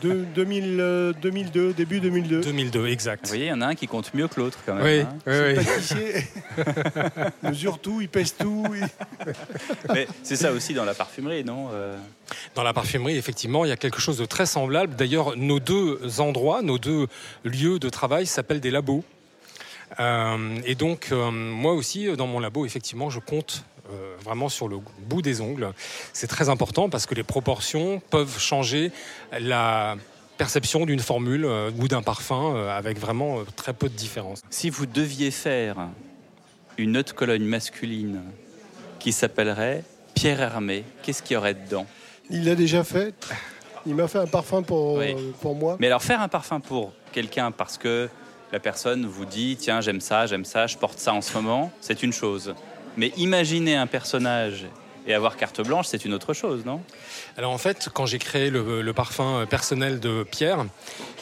De 0.03 0.25
2000, 0.35 1.15
2002, 1.21 1.61
euh, 1.61 1.73
début 1.73 2.01
2002. 2.01 2.41
2002, 2.41 2.87
exact. 2.89 3.25
Vous 3.25 3.29
voyez, 3.29 3.47
il 3.47 3.49
y 3.49 3.53
en 3.53 3.61
a 3.61 3.67
un 3.67 3.75
qui 3.75 3.87
compte 3.87 4.13
mieux 4.15 4.29
que 4.29 4.41
l'autre 4.41 4.59
quand 4.65 4.75
même. 4.75 4.85
Oui, 4.85 5.01
hein. 5.01 5.17
oui, 5.27 6.65
mesure 7.43 7.79
tout, 7.79 8.01
il 8.01 8.09
pèse 8.09 8.35
tout. 8.37 8.67
Mais 9.93 10.07
c'est 10.23 10.37
ça 10.37 10.53
aussi 10.53 10.75
dans 10.75 10.85
la 10.85 10.95
parfumerie, 10.95 11.45
non 11.45 11.69
euh? 11.73 11.97
Dans 12.55 12.63
la 12.63 12.73
parfumerie, 12.73 13.17
effectivement, 13.17 13.65
il 13.65 13.69
y 13.69 13.73
a 13.73 13.77
quelque 13.77 14.01
chose 14.01 14.19
de 14.19 14.25
très 14.25 14.47
semblable. 14.47 14.95
D'ailleurs, 14.95 15.37
nos 15.37 15.61
deux 15.61 16.21
endroits, 16.21 16.63
nos 16.63 16.79
deux 16.79 17.07
lieux 17.45 17.79
de 17.79 17.89
travail 17.89 18.27
s'appellent 18.27 18.61
des 18.61 18.71
labos. 18.71 19.05
Euh, 19.99 20.59
et 20.65 20.75
donc, 20.75 21.09
euh, 21.11 21.31
moi 21.31 21.73
aussi, 21.73 22.07
dans 22.17 22.27
mon 22.27 22.41
labo, 22.41 22.65
effectivement, 22.65 23.11
je 23.11 23.19
compte 23.19 23.65
euh, 23.93 24.17
vraiment 24.23 24.49
sur 24.49 24.69
le 24.69 24.79
bout 25.01 25.23
des 25.23 25.41
ongles. 25.41 25.73
C'est 26.13 26.27
très 26.27 26.49
important 26.49 26.89
parce 26.89 27.07
que 27.07 27.15
les 27.15 27.23
proportions 27.23 28.01
peuvent 28.11 28.39
changer 28.39 28.93
la 29.39 29.97
perception 30.39 30.87
d'une 30.87 31.01
formule 31.01 31.47
ou 31.79 31.89
d'un 31.89 32.03
parfum 32.03 32.67
avec 32.69 32.99
vraiment 32.99 33.41
très 33.57 33.75
peu 33.75 33.91
de 33.91 33.95
différence. 33.95 34.43
Si 34.49 34.71
vous 34.71 34.87
deviez 34.87 35.31
faire 35.31 35.77
une 36.79 36.97
autre 36.97 37.15
colonne 37.15 37.45
masculine 37.45 38.23
qui 38.99 39.13
s'appellerait 39.13 39.85
Pierre 40.15 40.41
Hermé, 40.41 40.85
qu'est-ce 41.03 41.23
qu'il 41.23 41.35
y 41.35 41.37
aurait 41.37 41.55
dedans? 41.55 41.87
Il 42.31 42.45
l'a 42.45 42.55
déjà 42.55 42.85
fait. 42.85 43.15
Il 43.87 43.95
m'a 43.95 44.09
fait 44.09 44.19
un 44.19 44.27
parfum 44.27 44.63
pour, 44.63 45.03
pour 45.41 45.55
moi. 45.55 45.77
Mais 45.79 45.89
alors 45.89 46.03
faire 46.03 46.21
un 46.21 46.29
parfum 46.29 46.61
pour 46.61 46.93
quelqu'un 47.13 47.51
parce 47.51 47.77
que 47.77 48.09
la 48.53 48.61
personne 48.61 49.07
vous 49.07 49.25
dit 49.25 49.57
tiens 49.59 49.81
j'aime 49.81 50.01
ça, 50.01 50.27
j'aime 50.27 50.45
ça, 50.45 50.67
je 50.67 50.77
porte 50.77 50.99
ça 50.99 51.15
en 51.15 51.21
ce 51.21 51.33
moment, 51.35 51.71
c'est 51.81 52.03
une 52.03 52.13
chose. 52.13 52.55
Mais 52.97 53.13
imaginer 53.17 53.77
un 53.77 53.87
personnage 53.87 54.67
et 55.07 55.15
avoir 55.15 55.37
carte 55.37 55.61
blanche, 55.63 55.87
c'est 55.89 56.05
une 56.05 56.15
autre 56.15 56.35
chose, 56.35 56.65
non? 56.65 56.81
Alors 57.37 57.53
en 57.53 57.59
fait, 57.59 57.89
quand 57.93 58.07
j'ai 58.07 58.19
créé 58.19 58.51
le, 58.51 58.93
parfum 58.93 59.47
personnel 59.49 60.01
de 60.01 60.25
Pierre, 60.25 60.67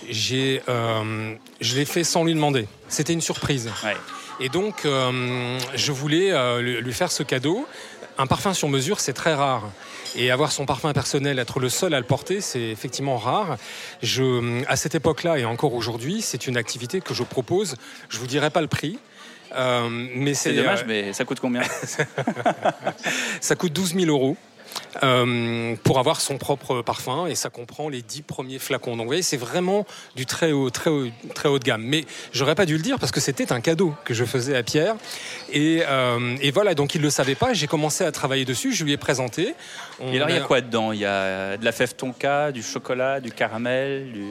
j'ai, 0.09 0.62
euh, 0.68 1.35
je 1.61 1.76
l'ai 1.76 1.85
fait 1.85 2.04
sans 2.04 2.24
lui 2.24 2.35
demander. 2.35 2.66
C'était 2.88 3.12
une 3.12 3.20
surprise. 3.20 3.70
Et 4.40 4.48
donc, 4.48 4.85
euh, 4.85 5.59
je 5.74 5.92
voulais 5.92 6.33
euh, 6.33 6.81
lui 6.81 6.92
faire 6.92 7.11
ce 7.11 7.22
cadeau. 7.22 7.66
Un 8.18 8.26
parfum 8.26 8.52
sur 8.52 8.68
mesure, 8.68 9.00
c'est 9.00 9.12
très 9.12 9.35
rare. 9.35 9.70
Et 10.16 10.31
avoir 10.31 10.50
son 10.52 10.66
parfum 10.66 10.92
personnel, 10.92 11.38
être 11.38 11.61
le 11.61 11.68
seul 11.68 11.94
à 11.94 12.00
le 12.00 12.07
porter, 12.07 12.40
c'est 12.40 12.61
effectivement 12.61 13.16
rare. 13.16 13.57
Je, 14.02 14.64
à 14.66 14.76
cette 14.76 14.94
époque-là 14.94 15.38
et 15.38 15.44
encore 15.44 15.74
aujourd'hui, 15.74 16.22
c'est 16.22 16.46
une 16.46 16.57
activité 16.57 17.00
que 17.00 17.14
je 17.14 17.22
propose. 17.22 17.76
Je 18.09 18.18
vous 18.18 18.26
dirai 18.26 18.50
pas 18.50 18.61
le 18.61 18.68
prix. 18.68 18.98
Euh, 19.55 19.89
mais 19.91 20.35
c'est 20.35 20.53
dommage, 20.53 20.83
euh, 20.83 20.87
mais 20.87 21.13
ça 21.13 21.25
coûte 21.25 21.41
combien 21.41 21.63
Ça 23.41 23.57
coûte 23.57 23.73
12 23.73 23.95
000 23.95 24.07
euros. 24.07 24.37
Euh, 25.03 25.77
pour 25.85 25.99
avoir 25.99 26.21
son 26.21 26.39
propre 26.39 26.83
parfum 26.83 27.27
et 27.27 27.35
ça 27.35 27.51
comprend 27.51 27.89
les 27.89 28.03
dix 28.03 28.23
premiers 28.23 28.59
flacons. 28.59 28.93
Donc 28.93 29.03
vous 29.03 29.11
voyez, 29.11 29.23
c'est 29.23 29.37
vraiment 29.37 29.87
du 30.17 30.27
très 30.27 30.53
haut, 30.53 30.71
très 30.71 30.91
haut, 30.91 31.07
très 31.35 31.49
haut 31.49 31.59
de 31.59 31.65
gamme. 31.65 31.83
Mais 31.83 32.05
j'aurais 32.33 32.55
pas 32.55 32.67
dû 32.67 32.77
le 32.77 32.83
dire 32.83 32.99
parce 32.99 33.13
que 33.13 33.21
c'était 33.21 33.53
un 33.53 33.61
cadeau 33.61 33.95
que 34.05 34.15
je 34.15 34.25
faisais 34.25 34.57
à 34.57 34.63
Pierre. 34.63 34.97
Et, 35.53 35.83
euh, 35.87 36.37
et 36.41 36.51
voilà, 36.51 36.75
donc 36.75 36.95
il 36.95 37.03
le 37.03 37.11
savait 37.11 37.35
pas. 37.35 37.53
J'ai 37.53 37.67
commencé 37.67 38.05
à 38.05 38.13
travailler 38.13 38.45
dessus. 38.45 38.73
Je 38.73 38.85
lui 38.85 38.93
ai 38.93 38.97
présenté. 38.97 39.55
et 40.01 40.17
alors 40.17 40.31
il 40.31 40.37
y 40.37 40.39
a 40.39 40.43
quoi 40.43 40.61
dedans? 40.61 40.93
Il 40.93 40.99
y 40.99 41.07
a 41.07 41.57
de 41.57 41.65
la 41.65 41.73
fève 41.73 41.95
tonka, 41.95 42.51
du 42.51 42.63
chocolat, 42.63 43.21
du 43.21 43.31
caramel, 43.31 44.13
du 44.13 44.25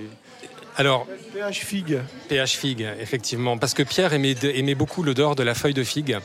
alors, 0.79 1.07
PH 1.33 1.65
figue. 1.65 1.99
PH 2.29 2.55
figue, 2.55 2.87
effectivement, 2.99 3.57
parce 3.57 3.73
que 3.73 3.81
Pierre 3.81 4.13
aimait, 4.13 4.35
aimait 4.43 4.75
beaucoup 4.75 5.01
l'odeur 5.01 5.35
de 5.35 5.41
la 5.41 5.55
feuille 5.55 5.73
de 5.73 5.83
figue. 5.83 6.19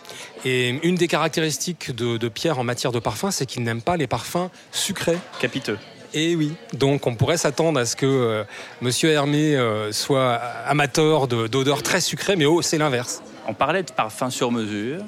Et 0.44 0.78
une 0.86 0.94
des 0.94 1.08
caractéristiques 1.08 1.90
de, 1.90 2.28
Pierre 2.28 2.58
en 2.58 2.64
matière 2.64 2.92
de 2.92 2.98
parfum, 2.98 3.30
c'est 3.30 3.46
qu'il 3.46 3.62
n'aime 3.62 3.80
pas 3.80 3.96
les 3.96 4.06
parfums 4.06 4.50
sucrés. 4.70 5.16
Capiteux. 5.40 5.78
Et 6.12 6.36
oui, 6.36 6.52
donc 6.74 7.06
on 7.06 7.14
pourrait 7.14 7.38
s'attendre 7.38 7.80
à 7.80 7.86
ce 7.86 7.96
que 7.96 8.04
euh, 8.04 8.44
Monsieur 8.82 9.08
Hermé 9.08 9.56
euh, 9.56 9.90
soit 9.92 10.34
amateur 10.66 11.26
d'odeurs 11.26 11.82
très 11.82 12.02
sucrées, 12.02 12.36
mais 12.36 12.44
oh, 12.44 12.60
c'est 12.60 12.76
l'inverse. 12.76 13.22
On 13.48 13.54
parlait 13.54 13.82
de 13.82 13.90
parfum 13.90 14.28
sur 14.28 14.52
mesure. 14.52 15.02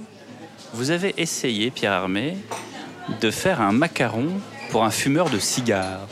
Vous 0.72 0.90
avez 0.90 1.12
essayé, 1.18 1.70
Pierre 1.70 1.92
Hermé, 1.92 2.38
de 3.20 3.30
faire 3.30 3.60
un 3.60 3.72
macaron 3.72 4.28
pour 4.70 4.84
un 4.84 4.90
fumeur 4.90 5.28
de 5.28 5.38
cigares. 5.38 6.08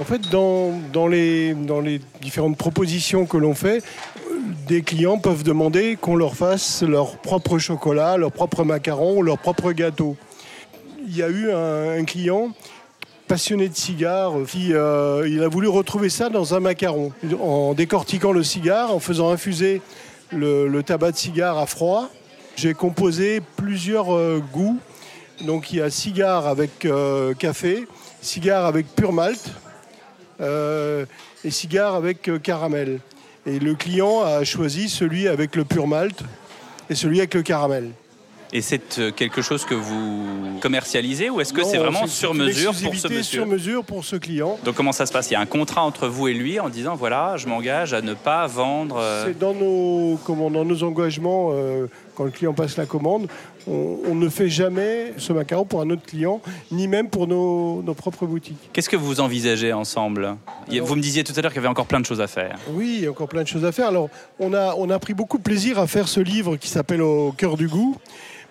En 0.00 0.04
fait, 0.04 0.30
dans, 0.30 1.08
les, 1.08 1.54
différentes 2.22 2.56
propositions 2.56 3.26
que 3.26 3.36
l'on 3.36 3.54
fait, 3.54 3.84
des 4.66 4.80
clients 4.80 5.18
peuvent 5.18 5.42
demander 5.42 5.98
qu'on 6.00 6.16
leur 6.16 6.34
fasse 6.34 6.82
leur 6.82 7.18
propre 7.18 7.58
chocolat, 7.58 8.16
leur 8.16 8.32
propre 8.32 8.64
macaron, 8.64 9.20
leur 9.20 9.36
propre 9.36 9.72
gâteau. 9.72 10.16
Il 11.06 11.14
y 11.14 11.22
a 11.22 11.28
eu 11.28 11.52
un, 11.52 12.02
client 12.04 12.52
passionné 13.28 13.68
de 13.68 13.76
cigares, 13.76 14.32
qui 14.48 14.72
euh, 14.72 15.28
il 15.28 15.42
a 15.42 15.48
voulu 15.48 15.68
retrouver 15.68 16.08
ça 16.08 16.30
dans 16.30 16.54
un 16.54 16.60
macaron. 16.60 17.12
En 17.38 17.74
décortiquant 17.74 18.32
le 18.32 18.42
cigare, 18.42 18.94
en 18.94 19.00
faisant 19.00 19.28
infuser 19.30 19.82
le, 20.32 20.80
tabac 20.80 21.12
de 21.12 21.16
cigare 21.18 21.58
à 21.58 21.66
froid, 21.66 22.08
j'ai 22.56 22.72
composé 22.72 23.42
plusieurs 23.56 24.14
euh, 24.14 24.42
goûts. 24.52 24.78
Donc 25.44 25.72
il 25.72 25.76
y 25.78 25.82
a 25.82 25.90
cigare 25.90 26.46
avec 26.46 26.86
euh, 26.86 27.34
café, 27.34 27.86
cigare 28.22 28.64
avec 28.64 28.86
pur 28.94 29.12
malt, 29.12 29.52
et 30.40 31.50
cigares 31.50 31.94
avec 31.94 32.28
euh, 32.28 32.38
caramel. 32.38 33.00
Et 33.46 33.58
le 33.58 33.74
client 33.74 34.22
a 34.22 34.44
choisi 34.44 34.88
celui 34.88 35.28
avec 35.28 35.56
le 35.56 35.64
pur 35.64 35.86
malt 35.86 36.22
et 36.90 36.94
celui 36.94 37.18
avec 37.18 37.34
le 37.34 37.42
caramel. 37.42 37.90
Et 38.52 38.62
c'est 38.62 38.98
euh, 38.98 39.12
quelque 39.12 39.42
chose 39.42 39.64
que 39.64 39.74
vous 39.74 40.58
commercialisez 40.60 41.30
ou 41.30 41.40
est-ce 41.40 41.52
que 41.52 41.62
c'est 41.62 41.78
vraiment 41.78 42.08
sur 42.08 42.34
mesure 42.34 42.72
pour 42.72 42.94
ce 42.94 43.08
monsieur 43.08 43.22
sur 43.22 43.46
mesure 43.46 43.84
pour 43.84 44.04
ce 44.04 44.16
client. 44.16 44.58
Donc 44.64 44.74
comment 44.74 44.92
ça 44.92 45.06
se 45.06 45.12
passe? 45.12 45.30
Il 45.30 45.34
y 45.34 45.36
a 45.36 45.40
un 45.40 45.46
contrat 45.46 45.82
entre 45.82 46.08
vous 46.08 46.26
et 46.26 46.34
lui 46.34 46.58
en 46.58 46.68
disant 46.68 46.96
voilà, 46.96 47.36
je 47.36 47.46
m'engage 47.46 47.94
à 47.94 48.02
ne 48.02 48.12
pas 48.12 48.46
vendre. 48.48 49.00
C'est 49.24 49.38
dans 49.38 49.54
nos, 49.54 50.18
comment, 50.24 50.50
dans 50.50 50.64
nos 50.64 50.82
engagements 50.82 51.52
quand 52.20 52.26
le 52.26 52.32
client 52.32 52.52
passe 52.52 52.76
la 52.76 52.84
commande 52.84 53.28
on, 53.66 54.14
ne 54.14 54.28
fait 54.28 54.50
jamais 54.50 55.14
ce 55.16 55.32
macaron 55.32 55.64
pour 55.64 55.80
un 55.80 55.88
autre 55.88 56.02
client, 56.02 56.42
ni 56.70 56.86
même 56.86 57.08
pour 57.08 57.26
nos, 57.26 57.82
propres 57.94 58.26
boutiques. 58.26 58.58
Qu'est-ce 58.74 58.90
que 58.90 58.96
vous 58.96 59.20
envisagez 59.20 59.72
ensemble? 59.72 60.36
Vous 60.68 60.96
me 60.96 61.00
disiez 61.00 61.24
tout 61.24 61.32
à 61.34 61.40
l'heure 61.40 61.50
qu'il 61.50 61.62
y 61.62 61.64
avait 61.64 61.68
encore 61.68 61.86
plein 61.86 62.00
de 62.00 62.04
choses 62.04 62.20
à 62.20 62.26
faire. 62.26 62.58
Oui, 62.72 62.96
il 62.98 63.04
y 63.04 63.06
a 63.06 63.10
encore 63.10 63.28
plein 63.28 63.42
de 63.42 63.48
choses 63.48 63.64
à 63.64 63.72
faire. 63.72 63.88
Alors, 63.88 64.10
on 64.38 64.52
a, 64.52 64.74
on 64.76 64.90
a 64.90 64.98
pris 64.98 65.14
beaucoup 65.14 65.38
de 65.38 65.42
plaisir 65.42 65.78
à 65.78 65.86
faire 65.86 66.08
ce 66.08 66.20
livre 66.20 66.56
qui 66.56 66.68
s'appelle 66.68 67.00
Au 67.00 67.32
cœur 67.32 67.56
du 67.56 67.68
goût. 67.68 67.96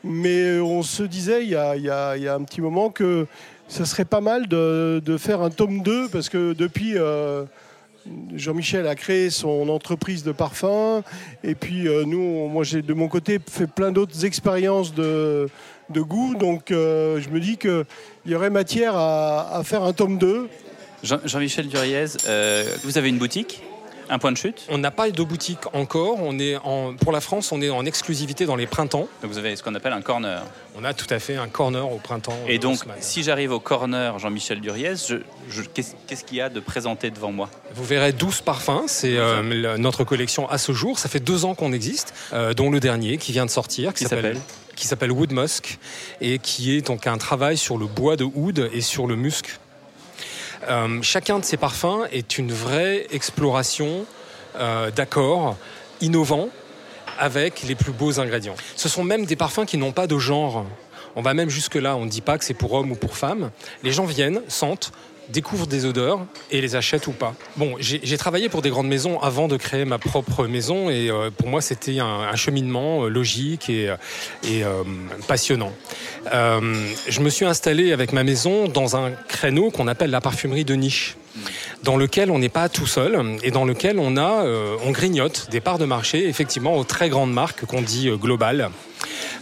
Mais 0.03 0.59
on 0.59 0.81
se 0.81 1.03
disait 1.03 1.43
il 1.43 1.49
y 1.49 1.55
a, 1.55 2.33
un 2.33 2.43
petit 2.43 2.61
moment 2.61 2.89
que 2.89 3.27
ça 3.67 3.85
serait 3.85 4.05
pas 4.05 4.21
mal 4.21 4.47
de, 4.47 5.17
faire 5.19 5.41
un 5.41 5.51
tome 5.51 5.83
2 5.83 6.09
parce 6.09 6.29
que 6.29 6.53
depuis... 6.53 6.97
Euh, 6.97 7.43
Jean-Michel 8.35 8.87
a 8.87 8.95
créé 8.95 9.29
son 9.29 9.69
entreprise 9.69 10.23
de 10.23 10.31
parfum. 10.31 11.03
Et 11.43 11.55
puis, 11.55 11.87
euh, 11.87 12.03
nous, 12.05 12.47
moi, 12.47 12.63
j'ai 12.63 12.81
de 12.81 12.93
mon 12.93 13.07
côté 13.07 13.39
fait 13.49 13.67
plein 13.67 13.91
d'autres 13.91 14.25
expériences 14.25 14.93
de, 14.93 15.49
goût. 15.91 16.35
Donc, 16.35 16.71
euh, 16.71 17.19
je 17.19 17.29
me 17.29 17.39
dis 17.39 17.57
qu'il 17.57 17.85
y 18.25 18.35
aurait 18.35 18.49
matière 18.49 18.95
à, 18.95 19.61
faire 19.63 19.83
un 19.83 19.93
tome 19.93 20.17
2. 20.17 20.49
Jean- 21.03 21.39
michel 21.39 21.67
Duriez, 21.67 22.05
euh, 22.27 22.65
vous 22.83 22.97
avez 22.97 23.09
une 23.09 23.17
boutique? 23.17 23.61
Un 24.11 24.17
point 24.17 24.31
de 24.31 24.37
chute 24.37 24.63
On 24.69 24.79
n'a 24.79 24.89
pas 24.91 25.09
de 25.11 25.23
boutique 25.23 25.59
encore. 25.73 26.17
On 26.19 26.39
est 26.39 26.57
en, 26.57 26.95
pour 26.95 27.11
la 27.11 27.21
France, 27.21 27.51
on 27.51 27.61
est 27.61 27.69
en 27.69 27.85
exclusivité 27.85 28.45
dans 28.45 28.55
les 28.55 28.65
printemps. 28.65 29.07
Donc 29.21 29.31
vous 29.31 29.37
avez 29.37 29.55
ce 29.55 29.61
qu'on 29.63 29.75
appelle 29.75 29.93
un 29.93 30.01
corner. 30.01 30.43
On 30.75 30.83
a 30.83 30.93
tout 30.93 31.05
à 31.11 31.19
fait 31.19 31.35
un 31.35 31.47
corner 31.47 31.91
au 31.91 31.97
printemps. 31.97 32.37
Et 32.47 32.55
euh, 32.55 32.59
donc, 32.59 32.79
si 32.99 33.21
j'arrive 33.23 33.51
au 33.51 33.59
corner 33.59 34.17
Jean-Michel 34.17 34.61
Duriez, 34.61 34.93
je, 34.95 35.17
je- 35.49 35.61
qu'est-ce 35.61 36.23
qu'il 36.23 36.37
y 36.37 36.41
a 36.41 36.49
de 36.49 36.59
présenté 36.59 37.11
devant 37.11 37.31
moi? 37.31 37.49
Vous 37.75 37.83
verrez 37.83 38.11
12 38.13 38.41
parfums, 38.41 38.87
c'est 38.87 39.17
euh, 39.17 39.77
notre 39.77 40.03
collection 40.03 40.49
à 40.49 40.57
ce 40.57 40.71
jour. 40.71 40.97
Ça 40.97 41.07
fait 41.09 41.19
deux 41.19 41.45
ans 41.45 41.53
qu'on 41.53 41.71
existe, 41.73 42.13
euh, 42.33 42.53
dont 42.53 42.71
le 42.71 42.79
dernier 42.79 43.17
qui 43.17 43.31
vient 43.31 43.45
de 43.45 43.51
sortir, 43.51 43.93
Qui 43.93 44.05
s'appelle 44.05 44.37
qui 44.75 44.87
s'appelle 44.87 45.11
Wood 45.11 45.33
Musk 45.33 45.77
et 46.21 46.39
qui 46.39 46.73
est 46.77 46.87
donc 46.87 47.05
un 47.05 47.17
travail 47.17 47.57
sur 47.57 47.77
le 47.77 47.85
bois 47.85 48.15
de 48.15 48.23
oud 48.23 48.69
et 48.71 48.79
sur 48.79 49.07
le 49.07 49.17
musc. 49.17 49.59
Euh, 50.67 51.01
chacun 51.01 51.39
de 51.39 51.45
ces 51.45 51.57
parfums 51.57 52.05
est 52.11 52.37
une 52.37 52.51
vraie 52.51 53.07
exploration 53.11 54.05
euh, 54.57 54.91
d'accords 54.91 55.55
innovants 56.01 56.49
avec 57.17 57.63
les 57.63 57.75
plus 57.75 57.91
beaux 57.91 58.19
ingrédients. 58.19 58.55
Ce 58.75 58.89
sont 58.89 59.03
même 59.03 59.25
des 59.25 59.35
parfums 59.35 59.65
qui 59.65 59.77
n'ont 59.77 59.91
pas 59.91 60.07
de 60.07 60.17
genre. 60.17 60.65
On 61.15 61.21
va 61.21 61.33
même 61.33 61.49
jusque-là, 61.49 61.95
on 61.95 62.05
ne 62.05 62.09
dit 62.09 62.21
pas 62.21 62.37
que 62.37 62.45
c'est 62.45 62.53
pour 62.53 62.73
homme 62.73 62.91
ou 62.91 62.95
pour 62.95 63.17
femme. 63.17 63.51
Les 63.83 63.91
gens 63.91 64.05
viennent, 64.05 64.41
sentent, 64.47 64.91
découvrent 65.29 65.67
des 65.67 65.85
odeurs 65.85 66.25
et 66.51 66.61
les 66.61 66.75
achètent 66.75 67.07
ou 67.07 67.11
pas. 67.11 67.33
Bon, 67.55 67.75
j'ai 67.79 68.17
travaillé 68.17 68.49
pour 68.49 68.61
des 68.61 68.69
grandes 68.69 68.87
maisons 68.87 69.19
avant 69.21 69.47
de 69.47 69.57
créer 69.57 69.85
ma 69.85 69.97
propre 69.97 70.47
maison 70.47 70.89
et 70.89 71.09
euh, 71.09 71.29
pour 71.35 71.47
moi 71.47 71.61
c'était 71.61 71.99
un, 71.99 72.35
cheminement 72.35 73.03
euh, 73.03 73.09
logique 73.09 73.69
et, 73.69 73.89
euh, 73.89 74.83
passionnant. 75.27 75.71
Je 76.31 77.19
me 77.21 77.29
suis 77.29 77.45
installé 77.45 77.93
avec 77.93 78.13
ma 78.13 78.23
maison 78.23 78.67
dans 78.67 78.95
un 78.95 79.11
créneau 79.27 79.71
qu'on 79.71 79.87
appelle 79.87 80.09
la 80.09 80.21
parfumerie 80.21 80.65
de 80.65 80.75
niche 80.75 81.17
dans 81.83 81.95
lequel 81.95 82.31
on 82.31 82.39
n'est 82.39 82.49
pas 82.49 82.67
tout 82.67 82.87
seul 82.87 83.37
et 83.43 83.51
dans 83.51 83.63
lequel 83.63 83.99
on 83.99 84.17
a, 84.17 84.43
on 84.83 84.91
grignote 84.91 85.47
des 85.51 85.61
parts 85.61 85.77
de 85.77 85.85
marché 85.85 86.27
effectivement 86.27 86.75
aux 86.75 86.83
très 86.83 87.09
grandes 87.09 87.31
marques 87.31 87.65
qu'on 87.65 87.81
dit 87.81 88.09
globales. 88.17 88.69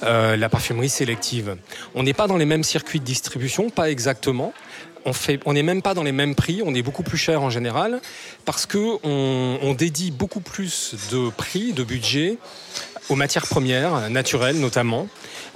La 0.04 0.50
parfumerie 0.50 0.89
sélective. 0.89 1.56
On 1.95 2.04
n'est 2.04 2.13
pas 2.13 2.28
dans 2.28 2.38
les 2.38 2.45
mêmes 2.45 2.63
circuits 2.63 3.00
de 3.00 3.06
distribution, 3.06 3.69
pas 3.69 3.89
exactement. 3.89 4.54
On 5.08 5.13
fait, 5.13 5.39
on 5.46 5.54
n'est 5.54 5.63
même 5.63 5.82
pas 5.82 5.93
dans 5.93 6.04
les 6.04 6.12
mêmes 6.12 6.36
prix. 6.36 6.62
On 6.65 6.76
est 6.76 6.82
beaucoup 6.82 7.02
plus 7.02 7.17
cher 7.17 7.41
en 7.41 7.50
général 7.50 8.02
parce 8.43 8.65
que 8.65 8.98
on, 9.04 9.58
on 9.62 9.74
dédie 9.74 10.12
beaucoup 10.12 10.41
plus 10.41 10.96
de 11.12 11.30
prix, 11.30 11.72
de 11.72 11.86
budget 11.86 12.38
aux 13.10 13.15
matières 13.15 13.48
premières 13.48 14.10
naturelles 14.10 14.60
notamment, 14.60 15.08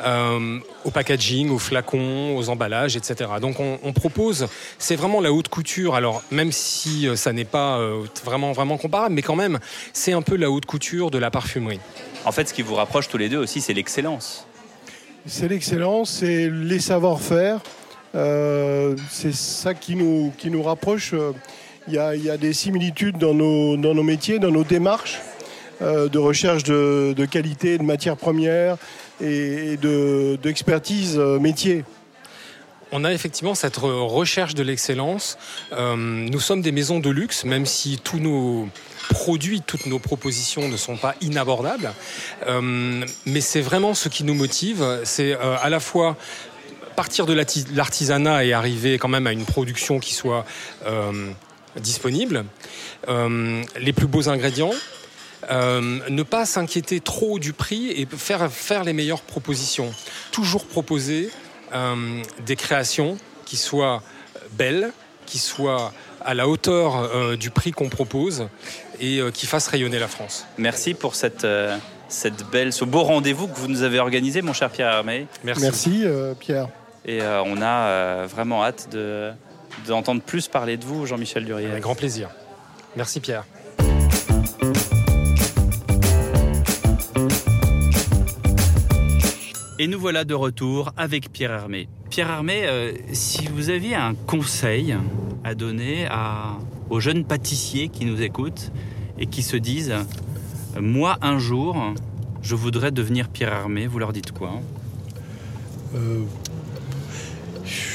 euh, 0.05 0.57
au 0.85 0.91
packaging, 0.91 1.49
aux 1.49 1.59
flacons, 1.59 2.37
aux 2.37 2.47
emballages, 2.47 2.95
etc. 2.95 3.29
Donc 3.41 3.59
on, 3.59 3.77
on 3.83 3.91
propose, 3.91 4.47
c'est 4.79 4.95
vraiment 4.95 5.19
la 5.19 5.33
haute 5.33 5.49
couture. 5.49 5.95
Alors 5.95 6.23
même 6.31 6.53
si 6.53 7.09
euh, 7.09 7.17
ça 7.17 7.33
n'est 7.33 7.43
pas 7.43 7.77
euh, 7.77 8.05
vraiment 8.23 8.53
vraiment 8.53 8.77
comparable, 8.77 9.15
mais 9.15 9.21
quand 9.21 9.35
même 9.35 9.59
c'est 9.91 10.13
un 10.13 10.21
peu 10.21 10.37
la 10.37 10.49
haute 10.49 10.65
couture 10.65 11.11
de 11.11 11.17
la 11.17 11.29
parfumerie. 11.29 11.81
En 12.23 12.31
fait, 12.31 12.47
ce 12.47 12.53
qui 12.53 12.61
vous 12.61 12.75
rapproche 12.75 13.09
tous 13.09 13.17
les 13.17 13.27
deux 13.27 13.39
aussi, 13.39 13.59
c'est 13.59 13.73
l'excellence. 13.73 14.47
C'est 15.25 15.49
l'excellence, 15.49 16.09
c'est 16.09 16.49
les 16.49 16.79
savoir-faire. 16.79 17.59
Euh, 18.15 18.95
c'est 19.09 19.33
ça 19.33 19.73
qui 19.73 19.95
nous, 19.95 20.33
qui 20.37 20.49
nous 20.49 20.63
rapproche. 20.63 21.13
Il 21.87 21.93
y 21.93 21.97
a, 21.97 22.15
il 22.15 22.23
y 22.23 22.29
a 22.29 22.37
des 22.37 22.53
similitudes 22.53 23.17
dans 23.17 23.33
nos, 23.33 23.77
dans 23.77 23.93
nos 23.93 24.03
métiers, 24.03 24.37
dans 24.39 24.51
nos 24.51 24.63
démarches 24.63 25.19
euh, 25.81 26.09
de 26.09 26.19
recherche 26.19 26.63
de, 26.63 27.13
de 27.15 27.25
qualité, 27.25 27.77
de 27.77 27.83
matières 27.83 28.17
premières 28.17 28.77
et, 29.19 29.73
et 29.73 29.77
de- 29.77 30.37
d'expertise 30.43 31.15
euh, 31.17 31.39
métier. 31.39 31.83
On 32.91 33.05
a 33.05 33.13
effectivement 33.13 33.55
cette 33.55 33.77
re- 33.79 34.05
recherche 34.05 34.53
de 34.53 34.63
l'excellence. 34.63 35.37
Nous 35.71 36.39
sommes 36.41 36.61
des 36.61 36.73
maisons 36.73 36.99
de 36.99 37.09
luxe, 37.09 37.45
même 37.45 37.65
si 37.65 37.97
tous 38.03 38.19
nos 38.19 38.67
produits, 39.09 39.61
toutes 39.65 39.85
nos 39.85 39.97
propositions 39.97 40.67
ne 40.67 40.75
sont 40.75 40.97
pas 40.97 41.15
inabordables. 41.21 41.93
Mais 43.25 43.39
c'est 43.39 43.61
vraiment 43.61 43.93
ce 43.93 44.09
qui 44.09 44.25
nous 44.25 44.33
motive. 44.33 44.85
C'est 45.05 45.35
à 45.35 45.69
la 45.69 45.79
fois 45.79 46.17
partir 46.95 47.25
de 47.25 47.33
l'arti- 47.33 47.65
l'artisanat 47.73 48.45
et 48.45 48.53
arriver 48.53 48.97
quand 48.97 49.07
même 49.07 49.27
à 49.27 49.31
une 49.31 49.45
production 49.45 49.99
qui 49.99 50.13
soit 50.13 50.45
euh, 50.85 51.31
disponible, 51.79 52.45
Euh, 53.07 53.63
les 53.79 53.93
plus 53.93 54.05
beaux 54.05 54.29
ingrédients, 54.29 54.73
euh, 55.49 55.99
ne 56.07 56.21
pas 56.23 56.45
s'inquiéter 56.45 56.99
trop 56.99 57.39
du 57.39 57.51
prix 57.51 57.89
et 57.89 58.07
faire, 58.15 58.51
faire 58.51 58.83
les 58.83 58.93
meilleures 58.93 59.21
propositions. 59.23 59.91
Toujours 60.31 60.65
proposer 60.67 61.31
euh, 61.73 62.21
des 62.45 62.55
créations 62.55 63.17
qui 63.45 63.57
soient 63.57 64.03
belles, 64.51 64.91
qui 65.25 65.39
soient 65.39 65.93
à 66.23 66.35
la 66.35 66.47
hauteur 66.47 66.95
euh, 66.97 67.35
du 67.37 67.49
prix 67.49 67.71
qu'on 67.71 67.89
propose 67.89 68.47
et 68.99 69.17
euh, 69.19 69.31
qui 69.31 69.47
fassent 69.47 69.67
rayonner 69.69 69.97
la 69.97 70.07
France. 70.07 70.45
Merci 70.59 70.93
pour 70.93 71.15
cette, 71.15 71.43
euh, 71.43 71.75
cette 72.07 72.43
belle, 72.51 72.71
ce 72.71 72.85
beau 72.85 73.01
rendez-vous 73.01 73.47
que 73.47 73.57
vous 73.59 73.67
nous 73.67 73.81
avez 73.81 73.97
organisé, 73.99 74.43
mon 74.43 74.53
cher 74.53 74.69
Pierre 74.69 74.91
Hermé. 74.93 75.25
Merci. 75.43 75.63
Merci 75.63 76.01
euh, 76.05 76.35
Pierre. 76.35 76.67
Et 77.05 77.21
euh, 77.21 77.43
on 77.43 77.61
a 77.61 77.87
euh, 77.87 78.27
vraiment 78.29 78.63
hâte 78.63 78.89
de 78.91 79.31
d'entendre 79.87 80.21
plus 80.21 80.47
parler 80.47 80.77
de 80.77 80.85
vous, 80.85 81.05
Jean-Michel 81.05 81.45
Durier. 81.45 81.67
Avec 81.71 81.83
grand 81.83 81.95
plaisir. 81.95 82.29
Merci 82.95 83.19
Pierre. 83.19 83.45
Et 89.81 89.87
nous 89.87 89.99
voilà 89.99 90.25
de 90.25 90.35
retour 90.35 90.93
avec 90.95 91.31
Pierre 91.31 91.49
Hermé. 91.53 91.87
Pierre 92.11 92.29
Hermé, 92.29 92.65
euh, 92.65 92.91
si 93.13 93.47
vous 93.47 93.71
aviez 93.71 93.95
un 93.95 94.13
conseil 94.13 94.95
à 95.43 95.55
donner 95.55 96.05
à, 96.05 96.57
aux 96.91 96.99
jeunes 96.99 97.25
pâtissiers 97.25 97.89
qui 97.89 98.05
nous 98.05 98.21
écoutent 98.21 98.71
et 99.17 99.25
qui 99.25 99.41
se 99.41 99.57
disent 99.57 99.89
euh, 99.91 100.81
Moi, 100.81 101.17
un 101.23 101.39
jour, 101.39 101.75
je 102.43 102.53
voudrais 102.53 102.91
devenir 102.91 103.29
Pierre 103.29 103.53
Hermé, 103.53 103.87
vous 103.87 103.97
leur 103.97 104.13
dites 104.13 104.31
quoi? 104.33 104.51
Euh, 105.95 106.25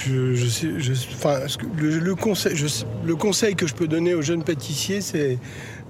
le, 0.08 2.14
conseil, 3.14 3.54
que 3.54 3.66
je 3.66 3.74
peux 3.74 3.88
donner 3.88 4.14
aux 4.14 4.22
jeunes 4.22 4.44
pâtissiers, 4.44 5.00
c'est 5.00 5.38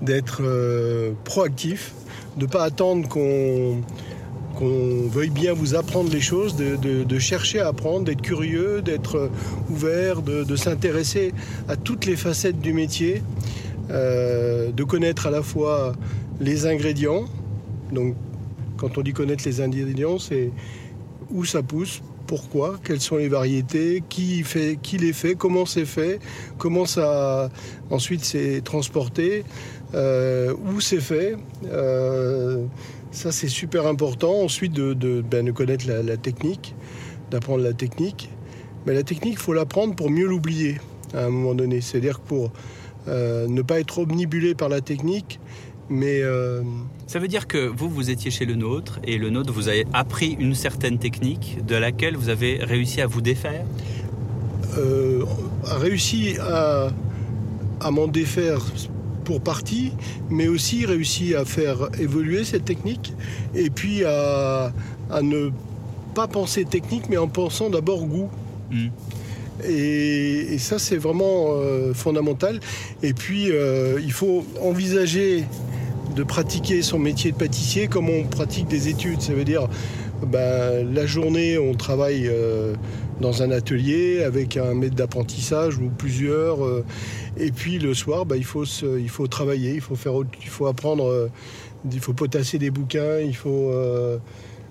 d'être 0.03 0.43
euh, 0.43 1.13
proactif, 1.25 1.93
de 2.37 2.45
ne 2.45 2.51
pas 2.51 2.65
attendre 2.65 3.09
qu'on 3.09 3.81
veuille 5.09 5.31
bien 5.31 5.53
vous 5.53 5.75
apprendre 5.75 6.11
les 6.11 6.21
choses, 6.21 6.57
de, 6.57 7.19
chercher 7.19 7.61
à 7.61 7.69
apprendre, 7.69 8.05
d'être 8.05 8.23
curieux, 8.23 8.83
d'être 8.83 9.17
euh, 9.17 9.29
ouvert, 9.71 10.23
de, 10.23 10.45
de 10.45 10.57
s'intéresser 10.57 11.33
à 11.69 11.77
toutes 11.77 12.07
les 12.07 12.17
facettes 12.17 12.61
du 12.61 12.73
métier, 12.73 13.23
euh, 13.91 14.73
de 14.73 14.85
connaître 14.85 15.27
à 15.27 15.31
la 15.31 15.43
fois 15.43 15.93
les 16.41 16.67
ingrédients. 16.67 17.25
Donc, 17.93 18.17
quand 18.77 18.99
on 18.99 19.03
dit 19.03 19.13
connaître 19.13 19.45
les 19.47 19.61
ingrédients, 19.61 20.19
c'est 20.19 20.51
où 21.31 21.45
ça 21.45 21.63
pousse, 21.63 22.03
pourquoi, 22.27 22.79
quelles 22.83 23.01
sont 23.01 23.17
les 23.17 23.29
variétés, 23.29 24.03
qui, 24.09 24.43
fait, 24.43 24.79
qui 24.81 24.99
les 24.99 25.13
fait, 25.13 25.35
comment 25.35 25.67
c'est 25.67 25.85
fait, 25.85 26.19
comment 26.59 26.85
ça 26.85 27.51
ensuite 27.91 28.25
c'est 28.25 28.63
transporté, 28.63 29.45
euh, 29.95 30.55
où 30.67 30.81
c'est 30.81 31.01
fait. 31.01 31.37
Euh, 31.67 32.65
ça 33.11 33.33
c'est 33.33 33.49
super 33.49 33.87
important. 33.87 34.43
Ensuite 34.43 34.73
de, 34.73 34.93
de, 34.93 35.23
ben, 35.23 35.53
connaître 35.53 35.87
la, 35.89 36.17
technique, 36.17 36.75
d'apprendre 37.31 37.63
la 37.63 37.73
technique. 37.73 38.31
Mais 38.87 38.95
la 38.95 39.03
technique, 39.03 39.35
il 39.35 39.39
faut 39.39 39.53
l'apprendre 39.53 39.95
pour 39.95 40.11
mieux 40.11 40.27
l'oublier 40.27 40.79
à 41.15 41.25
un 41.25 41.31
moment 41.31 41.55
donné. 41.55 41.81
C'est-à-dire 41.81 42.21
pour 42.21 42.53
euh, 43.09 43.47
ne 43.49 43.63
pas 43.63 43.81
être 43.81 43.99
omnibulé 43.99 44.55
par 44.55 44.69
la 44.69 44.81
technique, 44.81 45.41
mais 45.89 46.21
euh, 46.23 46.63
Ça 47.07 47.19
veut 47.19 47.29
dire 47.29 47.47
que 47.47 47.59
vous, 47.59 47.89
vous 47.89 48.11
étiez 48.11 48.31
chez 48.31 48.45
le 48.45 48.55
nôtre 48.55 48.99
et 49.05 49.19
le 49.19 49.31
nôtre 49.31 49.53
vous 49.53 49.69
a 49.69 49.73
appris 49.93 50.37
une 50.39 50.55
certaine 50.55 50.99
technique 50.99 51.59
de 51.67 51.77
laquelle 51.77 52.17
vous 52.17 52.29
avez 52.29 52.59
réussi 52.63 53.01
à 53.01 53.07
vous 53.07 53.21
défaire? 53.21 53.65
Euh, 54.79 55.25
a 55.65 55.77
réussi 55.77 56.37
à, 56.41 56.89
à 57.81 57.91
m'en 57.91 58.09
défaire 58.09 58.61
pour 59.25 59.41
partie, 59.41 59.93
mais 60.31 60.49
aussi 60.49 60.87
réussi 60.87 61.35
à 61.35 61.45
faire 61.45 61.89
évoluer 61.99 62.45
cette 62.45 62.65
technique 62.65 63.13
et 63.55 63.71
puis 63.71 64.05
à, 64.05 64.73
à 65.11 65.23
ne 65.23 65.51
pas 66.15 66.29
penser 66.29 66.65
technique, 66.65 67.09
mais 67.09 67.17
en 67.17 67.29
pensant 67.29 67.71
d'abord 67.71 68.07
goût. 68.07 68.31
Mm. 68.71 68.89
Et, 69.67 70.55
et 70.55 70.59
ça, 70.59 70.79
c'est 70.79 70.97
vraiment 70.97 71.47
euh, 71.49 71.95
fondamental. 71.95 72.61
Et 73.03 73.15
puis, 73.15 73.51
euh, 73.51 73.99
il 74.03 74.13
faut 74.13 74.45
envisager 74.61 75.45
de 76.17 76.23
pratiquer 76.25 76.83
son 76.83 76.99
métier 76.99 77.31
de 77.33 77.37
pâtissier 77.37 77.87
comme 77.89 78.09
on 78.09 78.25
pratique 78.25 78.67
des 78.69 78.89
études. 78.89 79.21
Ça 79.21 79.35
veut 79.35 79.45
dire, 79.45 79.69
ben, 80.27 80.91
la 80.95 81.07
journée, 81.07 81.59
on 81.59 81.75
travaille 81.75 82.27
euh, 82.29 82.75
dans 83.21 83.43
un 83.43 83.51
atelier 83.51 84.23
avec 84.23 84.57
un 84.57 84.75
maître 84.75 84.95
d'apprentissage 84.97 85.77
ou 85.77 85.91
plusieurs. 85.97 86.65
euh, 86.65 86.85
et 87.39 87.53
puis 87.53 87.79
le 87.79 87.93
soir, 87.93 88.25
ben, 88.25 88.37
il, 88.37 88.45
faut 88.45 88.65
se- 88.65 88.99
il 88.99 89.11
faut 89.11 89.27
travailler, 89.27 89.75
il 89.75 89.81
faut, 89.83 89.95
faire, 89.95 90.15
il 90.43 90.49
faut 90.49 90.67
apprendre, 90.67 91.07
euh, 91.07 91.29
il 91.93 92.01
faut 92.01 92.15
potasser 92.15 92.59
des 92.59 92.71
bouquins, 92.71 93.19
il 93.19 93.37
faut, 93.37 93.71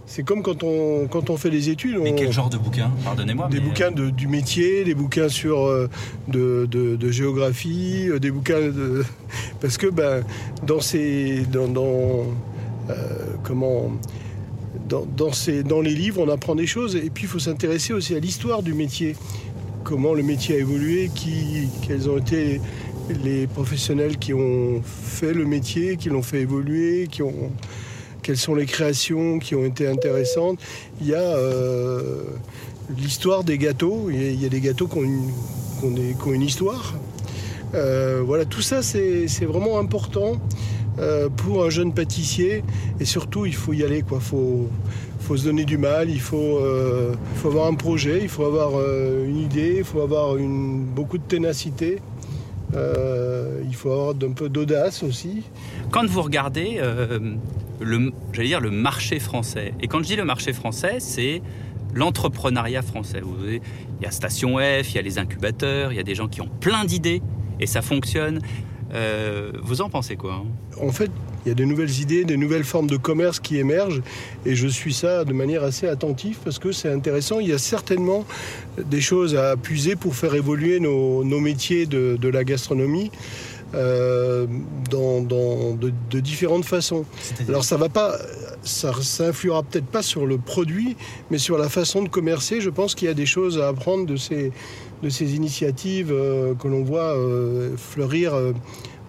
c'est 0.07 0.23
comme 0.23 0.41
quand 0.43 0.63
on, 0.63 1.07
quand 1.07 1.29
on 1.29 1.37
fait 1.37 1.49
des 1.49 1.69
études. 1.69 1.97
Mais 2.01 2.11
on- 2.11 2.15
quel 2.15 2.31
genre 2.31 2.49
de 2.49 2.57
bouquin? 2.57 2.91
Pardonnez-moi. 3.03 3.47
des 3.49 3.57
mais, 3.59 3.63
euh, 3.65 3.67
bouquins 3.67 3.91
de- 3.91 4.09
du 4.09 4.27
métier, 4.27 4.83
des 4.83 4.93
bouquins 4.95 5.29
sur 5.29 5.65
euh, 5.65 5.89
de, 6.27 6.67
de- 6.69 6.95
de 6.95 7.11
géographie, 7.11 8.07
euh, 8.09 8.19
des 8.19 8.31
bouquins 8.31 8.59
de 8.61 9.03
parce 9.61 9.77
que 9.77 9.87
ben 9.87 10.23
dans 10.65 10.79
ces 10.81 11.41
dans, 11.51 11.67
dans, 11.67 12.25
euh, 12.89 12.93
comment 13.43 13.91
dans, 14.89 15.05
dans 15.17 15.31
ces 15.33 15.63
dans 15.63 15.81
les 15.81 15.95
livres 15.95 16.21
on 16.25 16.29
apprend 16.29 16.53
des 16.55 16.67
choses 16.67 16.95
et 16.95 17.09
puis 17.09 17.23
il 17.23 17.29
faut 17.29 17.39
s'intéresser 17.39 17.93
aussi 17.93 18.13
à 18.15 18.19
l'histoire 18.19 18.61
du 18.61 18.73
métier, 18.73 19.15
comment 19.83 20.13
le 20.13 20.21
métier 20.23 20.55
a 20.55 20.59
évolué, 20.59 21.09
qui 21.15 21.67
quels 21.87 22.07
ont 22.09 22.17
été 22.19 22.61
les 23.23 23.47
professionnels 23.47 24.17
qui 24.17 24.33
ont 24.33 24.81
fait 24.83 25.33
le 25.33 25.45
métier, 25.45 25.95
qui 25.97 26.09
l'ont 26.09 26.21
fait 26.23 26.41
évoluer, 26.41 27.07
qui 27.09 27.21
ont 27.23 27.51
quelles 28.25 28.37
sont 28.37 28.55
les 28.55 28.65
créations 28.65 29.37
qui 29.37 29.53
ont 29.53 29.63
été 29.63 29.87
intéressantes. 29.87 30.57
Il 30.99 31.05
y 31.05 31.13
a 31.13 31.19
euh, 31.19 32.23
l'histoire 32.97 33.43
des 33.43 33.59
gâteaux. 33.59 34.09
Il 34.09 34.41
y 34.41 34.45
a, 34.47 34.49
des 34.49 34.61
gâteaux 34.61 34.87
qui 34.87 34.97
ont 34.97 36.33
une, 36.33 36.41
histoire. 36.41 36.95
Euh, 37.75 38.23
voilà, 38.25 38.45
tout 38.45 38.63
ça, 38.63 38.81
c'est 38.81 39.45
vraiment 39.45 39.77
important 39.77 40.37
euh, 40.97 41.29
pour 41.29 41.65
un 41.65 41.69
jeune 41.69 41.93
pâtissier. 41.93 42.63
Et 42.99 43.05
surtout, 43.05 43.45
il 43.45 43.53
faut 43.53 43.73
y 43.73 43.83
aller. 43.83 43.99
Il 43.99 44.19
faut, 44.19 44.67
se 45.37 45.43
donner 45.43 45.65
du 45.65 45.77
mal. 45.77 46.09
Il 46.09 46.19
faut, 46.19 46.57
avoir 47.45 47.67
un 47.67 47.75
projet. 47.75 48.21
Il 48.23 48.29
faut 48.29 48.45
avoir 48.45 48.71
une 49.23 49.37
idée. 49.37 49.75
Il 49.77 49.83
faut 49.83 50.01
avoir 50.01 50.35
beaucoup 50.95 51.19
de 51.19 51.27
ténacité. 51.27 51.99
Il 52.73 53.75
faut 53.75 53.91
avoir 53.91 54.15
un 54.15 54.33
peu 54.33 54.49
d'audace 54.49 55.03
aussi. 55.03 55.43
Quand 55.91 56.07
vous 56.07 56.23
regardez 56.23 56.81
le, 57.79 58.11
j'allais 58.33 58.47
dire 58.47 58.61
le 58.61 58.71
marché 58.71 59.19
français, 59.19 59.73
et 59.81 59.87
quand 59.87 59.99
je 59.99 60.07
dis 60.07 60.15
le 60.15 60.25
marché 60.25 60.53
français, 60.53 60.97
c'est 60.99 61.41
l'entrepreneuriat 61.93 62.81
français. 62.81 63.21
Il 63.47 64.03
y 64.03 64.05
a 64.05 64.11
Station 64.11 64.57
F, 64.57 64.91
il 64.91 64.95
y 64.95 64.99
a 64.99 65.01
les 65.01 65.17
incubateurs, 65.17 65.91
il 65.91 65.95
y 65.95 65.99
a 65.99 66.03
des 66.03 66.15
gens 66.15 66.27
qui 66.27 66.41
ont 66.41 66.49
plein 66.59 66.85
d'idées 66.85 67.21
et 67.59 67.65
ça 67.65 67.81
fonctionne. 67.81 68.41
Euh, 68.93 69.51
vous 69.63 69.81
en 69.81 69.89
pensez 69.89 70.15
quoi 70.15 70.35
hein? 70.35 70.45
En 70.81 70.91
fait, 70.91 71.09
il 71.45 71.49
y 71.49 71.51
a 71.51 71.55
de 71.55 71.63
nouvelles 71.63 71.99
idées, 71.99 72.23
de 72.23 72.35
nouvelles 72.35 72.63
formes 72.63 72.87
de 72.89 72.97
commerce 72.97 73.39
qui 73.39 73.57
émergent 73.57 74.01
et 74.45 74.55
je 74.55 74.67
suis 74.67 74.93
ça 74.93 75.23
de 75.25 75.33
manière 75.33 75.63
assez 75.63 75.87
attentive 75.87 76.37
parce 76.43 76.57
que 76.59 76.71
c'est 76.71 76.89
intéressant. 76.91 77.39
Il 77.39 77.47
y 77.47 77.53
a 77.53 77.57
certainement 77.59 78.25
des 78.83 79.01
choses 79.01 79.35
à 79.35 79.55
puiser 79.55 79.95
pour 79.95 80.15
faire 80.15 80.33
évoluer 80.35 80.79
nos, 80.79 81.23
nos 81.23 81.39
métiers 81.39 81.85
de, 81.85 82.17
de 82.19 82.29
la 82.29 82.43
gastronomie 82.43 83.11
euh, 83.73 84.47
dans, 84.89 85.21
dans- 85.21 85.73
de, 85.75 85.91
de 86.09 86.19
différentes 86.19 86.65
façons. 86.65 87.05
Alors 87.47 87.63
ça 87.63 87.77
va 87.77 87.89
pas, 87.89 88.15
ça, 88.63 88.93
ça 89.01 89.27
influera 89.27 89.63
peut-être 89.63 89.85
pas 89.87 90.01
sur 90.01 90.25
le 90.25 90.37
produit, 90.37 90.95
mais 91.29 91.37
sur 91.37 91.57
la 91.57 91.69
façon 91.69 92.01
de 92.03 92.09
commercer. 92.09 92.61
Je 92.61 92.69
pense 92.69 92.95
qu'il 92.95 93.07
y 93.07 93.11
a 93.11 93.15
des 93.15 93.25
choses 93.25 93.59
à 93.59 93.67
apprendre 93.67 94.05
de 94.05 94.15
ces, 94.15 94.51
de 95.03 95.09
ces 95.09 95.35
initiatives 95.35 96.11
euh, 96.11 96.53
que 96.55 96.67
l'on 96.67 96.83
voit 96.83 97.15
euh, 97.17 97.75
fleurir. 97.77 98.33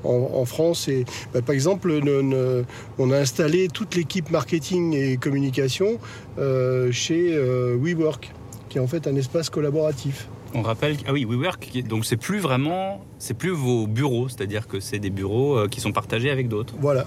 En, 0.06 0.40
en 0.40 0.44
France. 0.44 0.88
Et, 0.88 1.04
bah, 1.34 1.42
par 1.42 1.54
exemple, 1.54 1.92
ne- 1.92 2.20
ne- 2.22 2.64
on 2.98 3.10
a 3.10 3.18
installé 3.18 3.68
toute 3.68 3.94
l'équipe 3.94 4.30
marketing 4.30 4.94
et 4.94 5.16
communication 5.16 5.98
euh, 6.38 6.90
chez 6.92 7.34
euh, 7.34 7.76
WeWork, 7.80 8.30
qui 8.68 8.78
est 8.78 8.80
en 8.80 8.86
fait 8.86 9.06
un 9.06 9.16
espace 9.16 9.50
collaboratif. 9.50 10.28
On 10.54 10.62
rappelle, 10.62 10.96
ah 11.06 11.12
oui, 11.12 11.24
WeWork, 11.24 11.82
donc 11.88 12.06
c'est 12.06 12.16
plus 12.16 12.38
vraiment, 12.38 13.04
c'est 13.18 13.34
plus 13.34 13.50
vos 13.50 13.86
bureaux, 13.86 14.28
c'est-à-dire 14.28 14.66
que 14.68 14.80
c'est 14.80 14.98
des 14.98 15.10
bureaux 15.10 15.58
euh, 15.58 15.68
qui 15.68 15.80
sont 15.80 15.92
partagés 15.92 16.30
avec 16.30 16.48
d'autres. 16.48 16.74
Voilà. 16.80 17.04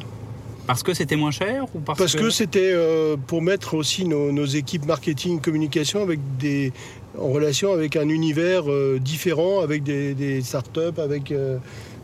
Parce 0.67 0.83
que 0.83 0.93
c'était 0.93 1.15
moins 1.15 1.31
cher 1.31 1.63
ou 1.73 1.79
parce, 1.79 1.97
Parce 1.97 2.15
que 2.15 2.29
c'était 2.29 2.69
euh, 2.73 3.15
pour 3.25 3.41
mettre 3.41 3.73
aussi 3.73 4.05
nos, 4.05 4.31
nos 4.31 4.45
équipes 4.45 4.85
marketing 4.85 5.39
communication 5.41 6.03
avec 6.03 6.19
des, 6.37 6.71
en 7.17 7.29
relation 7.29 7.73
avec 7.73 7.95
un 7.95 8.07
univers 8.07 8.69
euh, 8.69 8.99
différent, 8.99 9.61
avec 9.61 9.81
des, 9.81 10.13
des 10.13 10.43
startups, 10.43 10.99
avec 10.99 11.31
euh, 11.31 11.57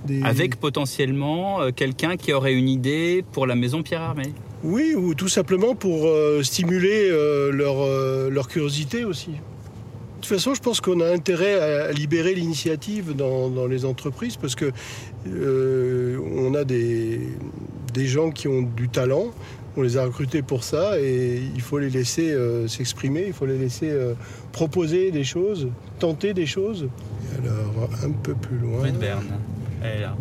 des... 0.05 0.21
avec 0.23 0.58
potentiellement 0.58 1.62
euh, 1.62 1.71
quelqu'un 1.71 2.17
qui 2.17 2.34
aurait 2.34 2.53
une 2.53 2.69
idée 2.69 3.23
pour 3.31 3.47
la 3.47 3.55
maison 3.55 3.84
Pierre 3.84 4.01
Armé. 4.01 4.34
Oui, 4.63 4.93
ou 4.95 5.13
tout 5.13 5.27
simplement 5.27 5.75
pour 5.75 6.08
euh, 6.08 6.41
stimuler 6.43 7.10
euh, 7.10 7.51
leur, 7.51 7.81
euh, 7.81 8.29
leur 8.29 8.47
curiosité 8.47 9.05
aussi. 9.05 9.31
De 9.31 10.21
toute 10.21 10.38
façon, 10.38 10.55
je 10.55 10.62
pense 10.62 10.81
qu'on 10.81 11.01
a 11.01 11.08
intérêt 11.08 11.60
à 11.60 11.91
libérer 11.91 12.34
l'initiative 12.34 13.15
dans, 13.15 13.49
dans 13.49 13.67
les 13.67 13.86
entreprises 13.86 14.38
parce 14.38 14.55
que 14.55 14.71
on 15.27 16.55
a 16.55 16.63
des, 16.63 17.19
des 17.93 18.08
gens 18.08 18.31
qui 18.31 18.47
ont 18.47 18.63
du 18.63 18.89
talent, 18.89 19.31
on 19.77 19.81
les 19.81 19.97
a 19.97 20.05
recrutés 20.05 20.41
pour 20.41 20.63
ça 20.63 20.99
et 20.99 21.41
il 21.53 21.62
faut 21.62 21.79
les 21.79 21.89
laisser 21.89 22.31
euh, 22.31 22.67
s'exprimer, 22.67 23.25
il 23.27 23.34
faut 23.34 23.45
les 23.45 23.58
laisser 23.58 23.89
euh, 23.89 24.13
proposer 24.51 25.12
des 25.12 25.23
choses, 25.23 25.67
tenter 25.99 26.34
des 26.34 26.45
choses. 26.45 26.88
Et 27.34 27.45
alors, 27.45 27.89
un 28.03 28.12
peu 28.12 28.34
plus 28.34 28.58
loin. 28.58 28.81
Rue 28.81 28.91
de 28.91 28.97
Berne. 28.97 29.25
Elle 29.86 29.98
est 30.00 30.02
là. 30.02 30.15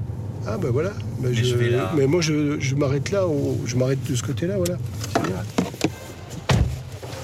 Ah 0.47 0.59
ben 0.59 0.71
voilà. 0.71 0.91
Ben, 1.19 1.31
Mais 1.31 1.35
je 1.35 1.55
vais 1.55 1.71
là. 1.71 1.91
Mais 1.97 2.07
moi 2.07 2.21
je, 2.21 2.61
je 2.61 2.75
m'arrête 2.75 3.11
là, 3.11 3.25
je 3.65 3.77
m'arrête 3.77 4.03
de 4.09 4.15
ce 4.15 4.23
côté-là, 4.23 4.57
voilà. 4.57 4.77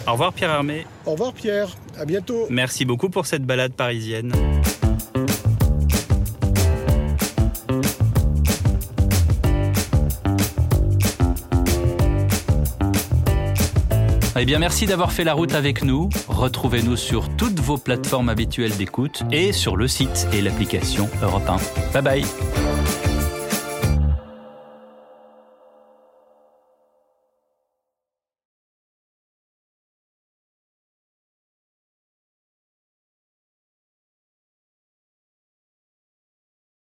Au 0.07 0.13
revoir 0.13 0.33
Pierre 0.33 0.51
Armé. 0.51 0.87
Au 1.07 1.13
revoir 1.13 1.33
Pierre, 1.33 1.69
à 1.99 2.05
bientôt. 2.05 2.47
Merci 2.51 2.85
beaucoup 2.85 3.11
pour 3.11 3.27
cette 3.27 3.45
balade 3.45 3.73
parisienne. 3.73 4.33
Eh 14.43 14.47
bien, 14.47 14.59
merci 14.59 14.87
d'avoir 14.87 15.13
fait 15.13 15.23
la 15.23 15.35
route 15.35 15.53
avec 15.53 15.85
nous. 15.85 16.09
Retrouvez-nous 16.29 16.97
sur 16.97 17.29
toutes 17.37 17.61
vos 17.61 17.77
plateformes 17.77 18.31
habituelles 18.31 18.75
d'écoute 18.75 19.23
et 19.31 19.53
sur 19.53 19.77
le 19.77 19.87
site 19.87 20.27
et 20.33 20.41
l'application 20.41 21.11
Europe 21.23 21.47
1. 21.47 21.57
Bye 21.93 22.03
bye. 22.03 22.60